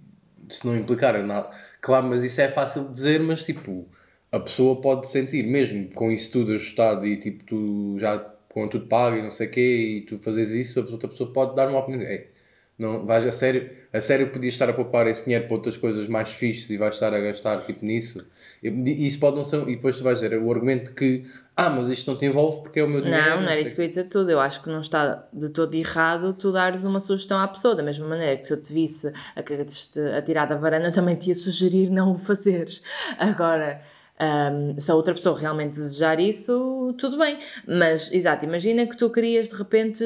se 0.49 0.65
não 0.65 0.75
implicar 0.75 1.21
nada. 1.23 1.51
Claro, 1.81 2.07
mas 2.07 2.23
isso 2.23 2.39
é 2.41 2.47
fácil 2.47 2.85
de 2.85 2.93
dizer, 2.93 3.19
mas 3.19 3.43
tipo, 3.43 3.87
a 4.35 4.39
pessoa 4.39 4.81
pode 4.81 5.07
sentir, 5.09 5.43
mesmo 5.43 5.89
com 5.93 6.11
isso 6.11 6.31
tudo 6.31 6.51
ajustado 6.53 7.05
e 7.05 7.17
tipo, 7.17 7.43
tu 7.45 7.95
já 7.99 8.17
com 8.49 8.67
tudo 8.67 8.87
pago 8.87 9.17
e 9.17 9.21
não 9.21 9.31
sei 9.31 9.47
o 9.47 9.51
quê, 9.51 9.97
e 9.97 10.01
tu 10.01 10.17
fazes 10.17 10.51
isso, 10.51 10.79
a 10.79 10.83
outra 10.83 11.09
pessoa 11.09 11.31
pode 11.33 11.55
dar 11.55 11.67
uma 11.67 11.79
opinião. 11.79 12.01
"Ei, 12.01 12.29
Não, 12.77 13.05
vais 13.05 13.25
a 13.25 13.31
sério, 13.31 13.69
a 13.93 14.01
sério 14.01 14.27
podias 14.31 14.53
estar 14.53 14.69
a 14.69 14.73
poupar 14.73 15.07
esse 15.07 15.23
dinheiro 15.23 15.45
para 15.45 15.55
outras 15.55 15.77
coisas 15.77 16.09
mais 16.09 16.31
fixes 16.33 16.69
e 16.69 16.75
vais 16.75 16.93
estar 16.95 17.13
a 17.13 17.19
gastar 17.21 17.61
tipo 17.65 17.85
nisso. 17.85 18.27
E 18.61 19.07
isso 19.07 19.17
pode 19.17 19.37
não 19.37 19.45
ser. 19.45 19.61
E 19.69 19.77
depois 19.77 19.95
tu 19.95 20.03
vais 20.03 20.19
dizer 20.19 20.37
o 20.37 20.51
argumento 20.51 20.93
que 20.93 21.23
ah, 21.55 21.69
mas 21.69 21.87
isto 21.87 22.11
não 22.11 22.17
te 22.19 22.25
envolve 22.25 22.61
porque 22.63 22.81
é 22.81 22.83
o 22.83 22.89
meu 22.89 22.99
dinheiro. 23.01 23.29
Não, 23.29 23.41
não 23.43 23.49
era 23.49 23.61
isso 23.61 23.73
que 23.75 23.79
eu 23.79 23.83
ia 23.83 23.87
dizer 23.89 24.03
tudo. 24.09 24.29
Eu 24.29 24.41
acho 24.41 24.61
que 24.61 24.67
não 24.69 24.81
está 24.81 25.25
de 25.31 25.49
todo 25.51 25.73
errado 25.73 26.33
tu 26.33 26.51
dares 26.51 26.83
uma 26.83 26.99
sugestão 26.99 27.39
à 27.39 27.47
pessoa. 27.47 27.75
Da 27.75 27.81
mesma 27.83 28.05
maneira 28.09 28.35
que 28.35 28.45
se 28.45 28.51
eu 28.51 28.61
te 28.61 28.73
visse 28.73 29.09
a 29.37 29.41
querer-te 29.41 29.97
atirar 30.17 30.45
da 30.45 30.57
varanda, 30.57 30.87
eu 30.87 30.91
também 30.91 31.15
te 31.15 31.29
ia 31.29 31.35
sugerir 31.35 31.89
não 31.89 32.11
o 32.11 32.17
fazeres. 32.17 32.83
Agora 33.17 33.79
um, 34.17 34.79
se 34.79 34.89
a 34.89 34.95
outra 34.95 35.13
pessoa 35.13 35.37
realmente 35.37 35.75
desejar 35.75 36.19
isso, 36.21 36.95
tudo 36.97 37.17
bem. 37.17 37.37
Mas, 37.67 38.11
exato, 38.13 38.45
imagina 38.45 38.85
que 38.85 38.95
tu 38.95 39.09
querias 39.09 39.49
de 39.49 39.55
repente 39.55 40.05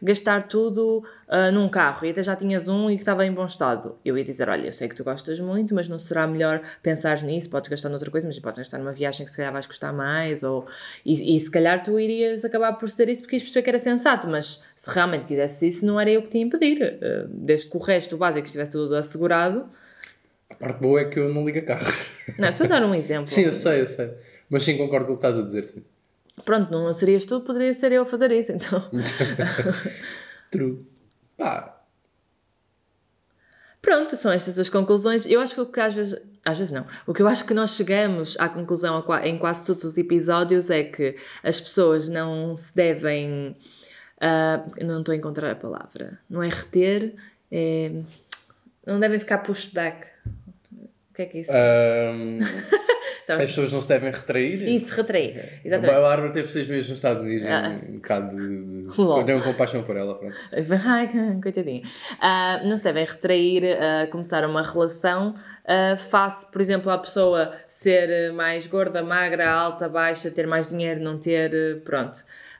gastar 0.00 0.46
tudo 0.46 1.02
uh, 1.28 1.50
num 1.52 1.68
carro 1.68 2.06
e 2.06 2.10
até 2.10 2.22
já 2.22 2.36
tinhas 2.36 2.68
um 2.68 2.88
e 2.88 2.94
que 2.94 3.02
estava 3.02 3.26
em 3.26 3.32
bom 3.32 3.46
estado. 3.46 3.96
Eu 4.04 4.16
ia 4.16 4.22
dizer: 4.22 4.48
Olha, 4.48 4.66
eu 4.66 4.72
sei 4.72 4.88
que 4.88 4.94
tu 4.94 5.02
gostas 5.02 5.40
muito, 5.40 5.74
mas 5.74 5.88
não 5.88 5.98
será 5.98 6.26
melhor 6.26 6.62
pensar 6.82 7.20
nisso? 7.22 7.50
Podes 7.50 7.68
gastar 7.68 7.88
noutra 7.88 8.10
coisa, 8.10 8.28
mas 8.28 8.38
podes 8.38 8.58
gastar 8.58 8.78
numa 8.78 8.92
viagem 8.92 9.24
que 9.24 9.30
se 9.30 9.36
calhar 9.36 9.52
vais 9.52 9.66
custar 9.66 9.92
mais. 9.92 10.44
Ou... 10.44 10.64
E, 11.04 11.36
e 11.36 11.40
se 11.40 11.50
calhar 11.50 11.82
tu 11.82 11.98
irias 11.98 12.44
acabar 12.44 12.74
por 12.74 12.88
ser 12.88 13.08
isso 13.08 13.22
porque 13.22 13.36
ias 13.36 13.42
perceber 13.42 13.64
que 13.64 13.70
era 13.70 13.78
sensato. 13.80 14.28
Mas 14.28 14.62
se 14.76 14.90
realmente 14.94 15.24
quisesse 15.24 15.66
isso, 15.66 15.84
não 15.84 15.98
era 15.98 16.10
eu 16.10 16.22
que 16.22 16.30
te 16.30 16.38
impedir. 16.38 16.80
Uh, 17.02 17.28
desde 17.28 17.68
que 17.68 17.76
o 17.76 17.80
resto, 17.80 18.14
o 18.14 18.18
básico, 18.18 18.46
estivesse 18.46 18.72
tudo 18.72 18.94
assegurado 18.94 19.68
a 20.50 20.54
parte 20.54 20.80
boa 20.80 21.00
é 21.00 21.04
que 21.04 21.18
eu 21.18 21.32
não 21.32 21.44
ligo 21.44 21.58
a 21.58 21.62
carro. 21.62 21.92
Não, 22.38 22.48
estou 22.48 22.66
a 22.66 22.68
dar 22.68 22.84
um 22.84 22.94
exemplo. 22.94 23.28
sim, 23.28 23.42
eu 23.42 23.52
sei, 23.52 23.80
eu 23.80 23.86
sei. 23.86 24.10
Mas 24.48 24.64
sim, 24.64 24.76
concordo 24.76 25.06
com 25.06 25.12
o 25.12 25.16
que 25.16 25.26
estás 25.26 25.38
a 25.38 25.42
dizer, 25.42 25.68
sim. 25.68 25.84
Pronto, 26.44 26.70
não 26.70 26.92
serias 26.92 27.24
tu, 27.24 27.40
poderia 27.40 27.74
ser 27.74 27.92
eu 27.92 28.02
a 28.02 28.06
fazer 28.06 28.30
isso, 28.32 28.52
então. 28.52 28.82
True. 30.50 30.86
Pá. 31.36 31.78
Pronto, 33.82 34.16
são 34.16 34.32
estas 34.32 34.58
as 34.58 34.68
conclusões. 34.68 35.26
Eu 35.26 35.40
acho 35.40 35.66
que 35.66 35.80
às 35.80 35.94
vezes, 35.94 36.20
às 36.44 36.58
vezes 36.58 36.72
não, 36.72 36.86
o 37.06 37.12
que 37.12 37.22
eu 37.22 37.28
acho 37.28 37.44
que 37.44 37.54
nós 37.54 37.70
chegamos 37.70 38.36
à 38.38 38.48
conclusão 38.48 39.04
em 39.22 39.38
quase 39.38 39.64
todos 39.64 39.84
os 39.84 39.96
episódios 39.96 40.70
é 40.70 40.84
que 40.84 41.16
as 41.42 41.60
pessoas 41.60 42.08
não 42.08 42.56
se 42.56 42.74
devem. 42.74 43.56
Uh, 44.16 44.84
não 44.84 45.00
estou 45.00 45.12
a 45.12 45.16
encontrar 45.16 45.50
a 45.50 45.56
palavra. 45.56 46.18
Não 46.28 46.42
é 46.42 46.48
reter, 46.48 47.14
é, 47.52 47.92
não 48.84 48.98
devem 48.98 49.20
ficar 49.20 49.38
pushed 49.38 49.72
back 49.72 50.06
que 51.18 51.22
é 51.22 51.26
que 51.26 51.38
é 51.38 51.40
isso? 51.40 51.52
Um, 51.52 52.38
as 53.28 53.46
pessoas 53.46 53.72
não 53.72 53.80
se 53.80 53.88
devem 53.88 54.10
retrair. 54.10 54.68
Isso, 54.68 54.94
retrair. 54.94 55.60
Exatamente. 55.64 55.96
A 55.96 56.00
Bárbara 56.00 56.32
teve 56.32 56.48
seis 56.48 56.68
meses 56.68 56.88
nos 56.88 56.98
Estados 56.98 57.22
Unidos, 57.22 57.44
ah. 57.46 57.78
um 57.88 57.96
bocado 57.96 58.36
de. 58.36 58.86
de 58.86 59.24
tenho 59.24 59.42
compaixão 59.42 59.82
por 59.82 59.96
ela. 59.96 60.14
Pronto. 60.14 60.36
Ai, 60.86 61.08
coitadinha. 61.42 61.82
Uh, 61.82 62.68
não 62.68 62.76
se 62.76 62.84
devem 62.84 63.04
retrair, 63.04 63.64
uh, 63.64 64.10
começar 64.10 64.44
uma 64.44 64.62
relação 64.62 65.34
uh, 65.34 65.96
face, 65.96 66.46
por 66.50 66.60
exemplo, 66.60 66.90
a 66.90 66.98
pessoa 66.98 67.52
ser 67.66 68.32
mais 68.32 68.66
gorda, 68.66 69.02
magra, 69.02 69.50
alta, 69.50 69.88
baixa, 69.88 70.30
ter 70.30 70.46
mais 70.46 70.70
dinheiro, 70.70 71.00
não 71.00 71.18
ter. 71.18 71.82
Pronto. 71.84 72.18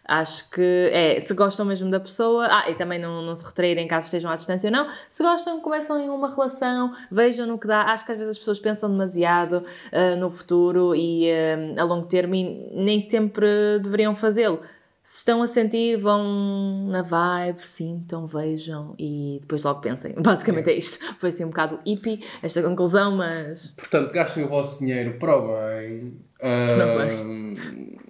Acho 0.09 0.49
que 0.49 0.91
é, 0.91 1.21
se 1.21 1.35
gostam 1.35 1.67
mesmo 1.67 1.91
da 1.91 2.01
pessoa, 2.01 2.49
ah, 2.51 2.71
e 2.71 2.75
também 2.75 2.99
não, 2.99 3.21
não 3.21 3.35
se 3.35 3.45
retraírem 3.45 3.87
caso 3.87 4.07
estejam 4.07 4.31
à 4.31 4.37
distância 4.37 4.69
ou 4.69 4.73
não, 4.73 4.87
se 5.07 5.23
gostam, 5.23 5.61
começam 5.61 6.01
em 6.01 6.09
uma 6.09 6.31
relação, 6.31 6.95
vejam 7.11 7.47
no 7.47 7.59
que 7.59 7.67
dá. 7.67 7.83
Acho 7.83 8.07
que 8.07 8.13
às 8.13 8.17
vezes 8.17 8.31
as 8.31 8.39
pessoas 8.39 8.59
pensam 8.59 8.91
demasiado 8.91 9.59
uh, 9.59 10.17
no 10.19 10.31
futuro 10.31 10.95
e 10.95 11.29
uh, 11.31 11.79
a 11.79 11.85
longo 11.85 12.07
termo 12.07 12.35
e 12.35 12.71
nem 12.73 13.03
sempre 13.03 13.79
deveriam 13.83 14.15
fazê-lo. 14.15 14.61
Se 15.03 15.19
estão 15.19 15.43
a 15.43 15.47
sentir, 15.47 15.99
vão 15.99 16.87
na 16.89 17.03
vibe, 17.03 17.61
sintam, 17.61 18.25
vejam 18.25 18.95
e 18.99 19.39
depois 19.43 19.63
logo 19.63 19.83
pensem. 19.83 20.15
Basicamente 20.21 20.71
é, 20.71 20.73
é 20.73 20.79
isto. 20.79 21.05
Foi 21.19 21.29
assim 21.29 21.45
um 21.45 21.49
bocado 21.49 21.79
hippie 21.87 22.25
esta 22.43 22.63
conclusão, 22.63 23.15
mas. 23.15 23.75
Portanto, 23.77 24.11
gastem 24.13 24.45
o 24.45 24.49
vosso 24.49 24.81
dinheiro 24.81 25.19
para 25.19 25.37
o 25.37 25.49
bem. 25.49 26.17
Uh, 26.41 28.08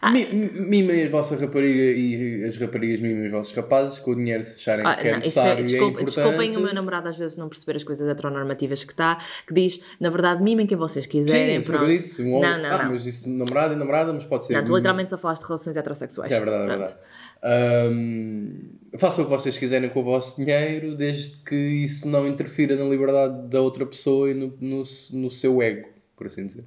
ah. 0.00 0.12
Mimem 0.12 1.06
a 1.06 1.08
vossa 1.08 1.36
rapariga 1.36 1.82
e 1.82 2.44
as 2.44 2.56
raparigas 2.56 3.00
mimem 3.00 3.26
os 3.26 3.32
vossos 3.32 3.54
rapazes 3.54 3.98
com 3.98 4.12
o 4.12 4.16
dinheiro 4.16 4.44
se 4.44 4.54
acharem 4.54 4.86
ah, 4.86 4.94
que 4.94 5.00
é 5.00 5.04
não, 5.04 5.10
é 5.10 5.14
necessário 5.16 5.60
é, 5.60 5.62
desculpa, 5.64 6.00
e 6.00 6.02
é. 6.02 6.06
Desculpem 6.06 6.56
o 6.56 6.60
meu 6.60 6.74
namorado 6.74 7.08
às 7.08 7.16
vezes 7.16 7.36
não 7.36 7.48
perceber 7.48 7.76
as 7.76 7.84
coisas 7.84 8.06
heteronormativas 8.08 8.84
que 8.84 8.92
está, 8.92 9.18
que 9.46 9.52
diz, 9.52 9.80
na 9.98 10.10
verdade, 10.10 10.42
mimem 10.42 10.66
quem 10.66 10.76
vocês 10.76 11.06
quiserem. 11.06 11.62
Sim, 11.62 11.70
pronto. 11.70 11.90
Isso, 11.90 12.22
um 12.22 12.40
não, 12.40 12.62
não, 12.62 12.70
ah, 12.70 12.84
não. 12.84 12.92
mas 12.92 13.06
isso 13.06 13.28
namorado 13.28 13.74
e 13.74 13.76
namorada, 13.76 14.12
mas 14.12 14.24
pode 14.24 14.46
ser... 14.46 14.54
Não, 14.54 14.64
tu 14.64 14.76
literalmente 14.76 15.10
só 15.10 15.18
falaste 15.18 15.42
de 15.42 15.48
relações 15.48 15.76
heterossexuais. 15.76 16.30
É 16.30 16.38
verdade, 16.38 16.62
é 16.62 16.66
verdade. 16.66 16.96
Um, 17.42 18.70
façam 18.98 19.24
o 19.24 19.26
que 19.26 19.32
vocês 19.32 19.56
quiserem 19.56 19.90
com 19.90 20.00
o 20.00 20.04
vosso 20.04 20.36
dinheiro, 20.36 20.94
desde 20.96 21.38
que 21.38 21.54
isso 21.54 22.08
não 22.08 22.26
interfira 22.26 22.76
na 22.76 22.84
liberdade 22.84 23.48
da 23.48 23.60
outra 23.60 23.86
pessoa 23.86 24.30
e 24.30 24.34
no, 24.34 24.54
no, 24.60 24.82
no 25.12 25.30
seu 25.30 25.62
ego, 25.62 25.88
por 26.16 26.26
assim 26.26 26.46
dizer. 26.46 26.64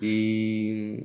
E 0.00 1.04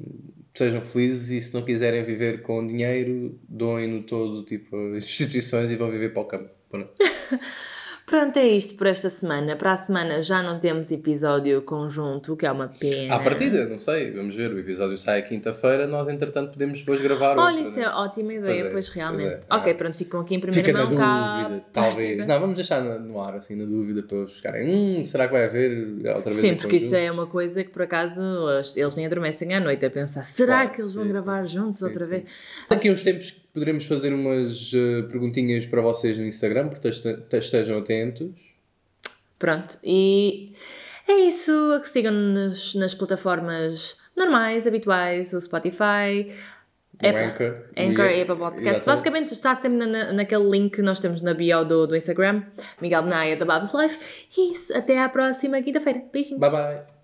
sejam 0.58 0.82
felizes 0.82 1.30
e 1.30 1.40
se 1.40 1.54
não 1.54 1.62
quiserem 1.64 2.04
viver 2.04 2.42
com 2.42 2.66
dinheiro, 2.66 3.40
doem-no 3.48 4.02
todo 4.04 4.44
tipo 4.44 4.76
instituições 4.96 5.70
e 5.70 5.76
vão 5.76 5.92
viver 5.92 6.14
para 6.14 6.22
o 6.22 6.26
campo. 6.26 6.50
Pronto, 8.08 8.40
é 8.40 8.48
isto 8.48 8.76
por 8.76 8.88
esta 8.88 9.10
semana. 9.10 9.58
Para 9.58 9.74
a 9.74 9.78
semana 9.78 10.22
já 10.22 10.42
não 10.42 10.58
temos 10.62 10.90
episódio 10.92 11.62
conjunto, 11.64 12.32
o 12.32 12.38
que 12.38 12.46
é 12.46 12.52
uma 12.54 12.70
pena. 12.70 13.14
À 13.14 13.20
partida, 13.20 13.66
não 13.66 13.78
sei, 13.78 14.12
vamos 14.12 14.34
ver. 14.34 14.50
O 14.54 14.58
episódio 14.58 14.96
sai 14.96 15.24
quinta-feira, 15.24 15.86
nós 15.88 16.08
entretanto 16.08 16.52
podemos 16.52 16.80
depois 16.80 17.02
gravar 17.02 17.38
Olha, 17.38 17.60
isso 17.60 17.78
né? 17.78 17.84
é 17.84 17.90
ótima 17.90 18.34
ideia, 18.34 18.62
pois, 18.62 18.66
é, 18.66 18.72
pois 18.72 18.90
realmente. 18.92 19.24
Pois 19.24 19.34
é. 19.34 19.56
Ok, 19.58 19.74
pronto, 19.74 19.98
ficam 19.98 20.22
aqui 20.22 20.36
em 20.36 20.40
primeira 20.40 20.66
Fica 20.66 20.78
mão. 20.78 20.90
Fica 20.90 21.02
na 21.02 21.44
dúvida, 21.44 21.60
cá... 21.60 21.66
talvez. 21.84 22.26
Não, 22.26 22.40
vamos 22.40 22.56
deixar 22.56 22.82
no 22.82 23.22
ar, 23.22 23.36
assim, 23.36 23.58
na 23.58 23.66
dúvida, 23.66 24.02
para 24.02 24.18
eles 24.20 24.32
ficarem, 24.32 24.70
hum, 24.70 25.04
será 25.04 25.28
que 25.28 25.34
vai 25.34 25.44
haver 25.44 25.98
outra 26.16 26.32
vez 26.32 26.38
Sim, 26.38 26.56
porque 26.56 26.78
isso 26.78 26.96
é 26.96 27.12
uma 27.12 27.28
coisa 27.28 27.62
que 27.62 27.72
por 27.72 27.82
acaso 27.82 28.22
eles 28.74 28.96
nem 28.96 29.06
adormecem 29.06 29.54
à 29.54 29.60
noite 29.60 29.86
a 29.86 29.90
pensar, 29.90 30.24
será 30.24 30.60
claro, 30.62 30.72
que 30.72 30.82
eles 30.82 30.94
vão 30.94 31.04
sim, 31.04 31.10
gravar 31.10 31.46
sim. 31.46 31.56
juntos 31.56 31.80
sim, 31.80 31.86
outra 31.86 32.06
vez? 32.06 32.24
Daqui 32.70 32.90
uns 32.90 33.04
tempos 33.04 33.47
poderemos 33.58 33.86
fazer 33.88 34.14
umas 34.14 34.72
uh, 34.72 35.08
perguntinhas 35.10 35.66
para 35.66 35.82
vocês 35.82 36.16
no 36.20 36.26
Instagram, 36.26 36.70
portanto 36.70 37.36
estejam 37.36 37.80
atentos. 37.80 38.30
Pronto, 39.40 39.80
e 39.84 40.54
é 41.08 41.14
isso. 41.14 41.82
Sigam-nos 41.84 42.76
nas 42.76 42.94
plataformas 42.94 44.00
normais, 44.16 44.68
habituais, 44.68 45.34
o 45.34 45.42
Spotify, 45.42 46.32
Apple, 47.00 47.18
Anchor, 47.18 47.64
Anchor 47.76 48.06
e 48.06 48.22
Apple 48.22 48.36
Podcast. 48.36 48.86
Basicamente 48.86 49.34
está 49.34 49.56
sempre 49.56 49.88
na, 49.88 50.14
naquele 50.14 50.48
link 50.48 50.76
que 50.76 50.82
nós 50.84 51.00
temos 51.00 51.24
na 51.24 51.34
bio 51.34 51.66
do, 51.66 51.88
do 51.88 51.96
Instagram, 51.96 52.44
Miguel 52.80 53.04
Benaia 53.04 53.36
da 53.36 53.46
Babs 53.46 53.74
Life. 53.74 54.28
E 54.38 54.52
isso, 54.52 54.78
até 54.78 55.02
à 55.02 55.10
próxima 55.10 55.60
quinta-feira. 55.64 56.04
Beijinhos. 56.14 56.40
Bye 56.40 56.52
bye. 56.52 56.97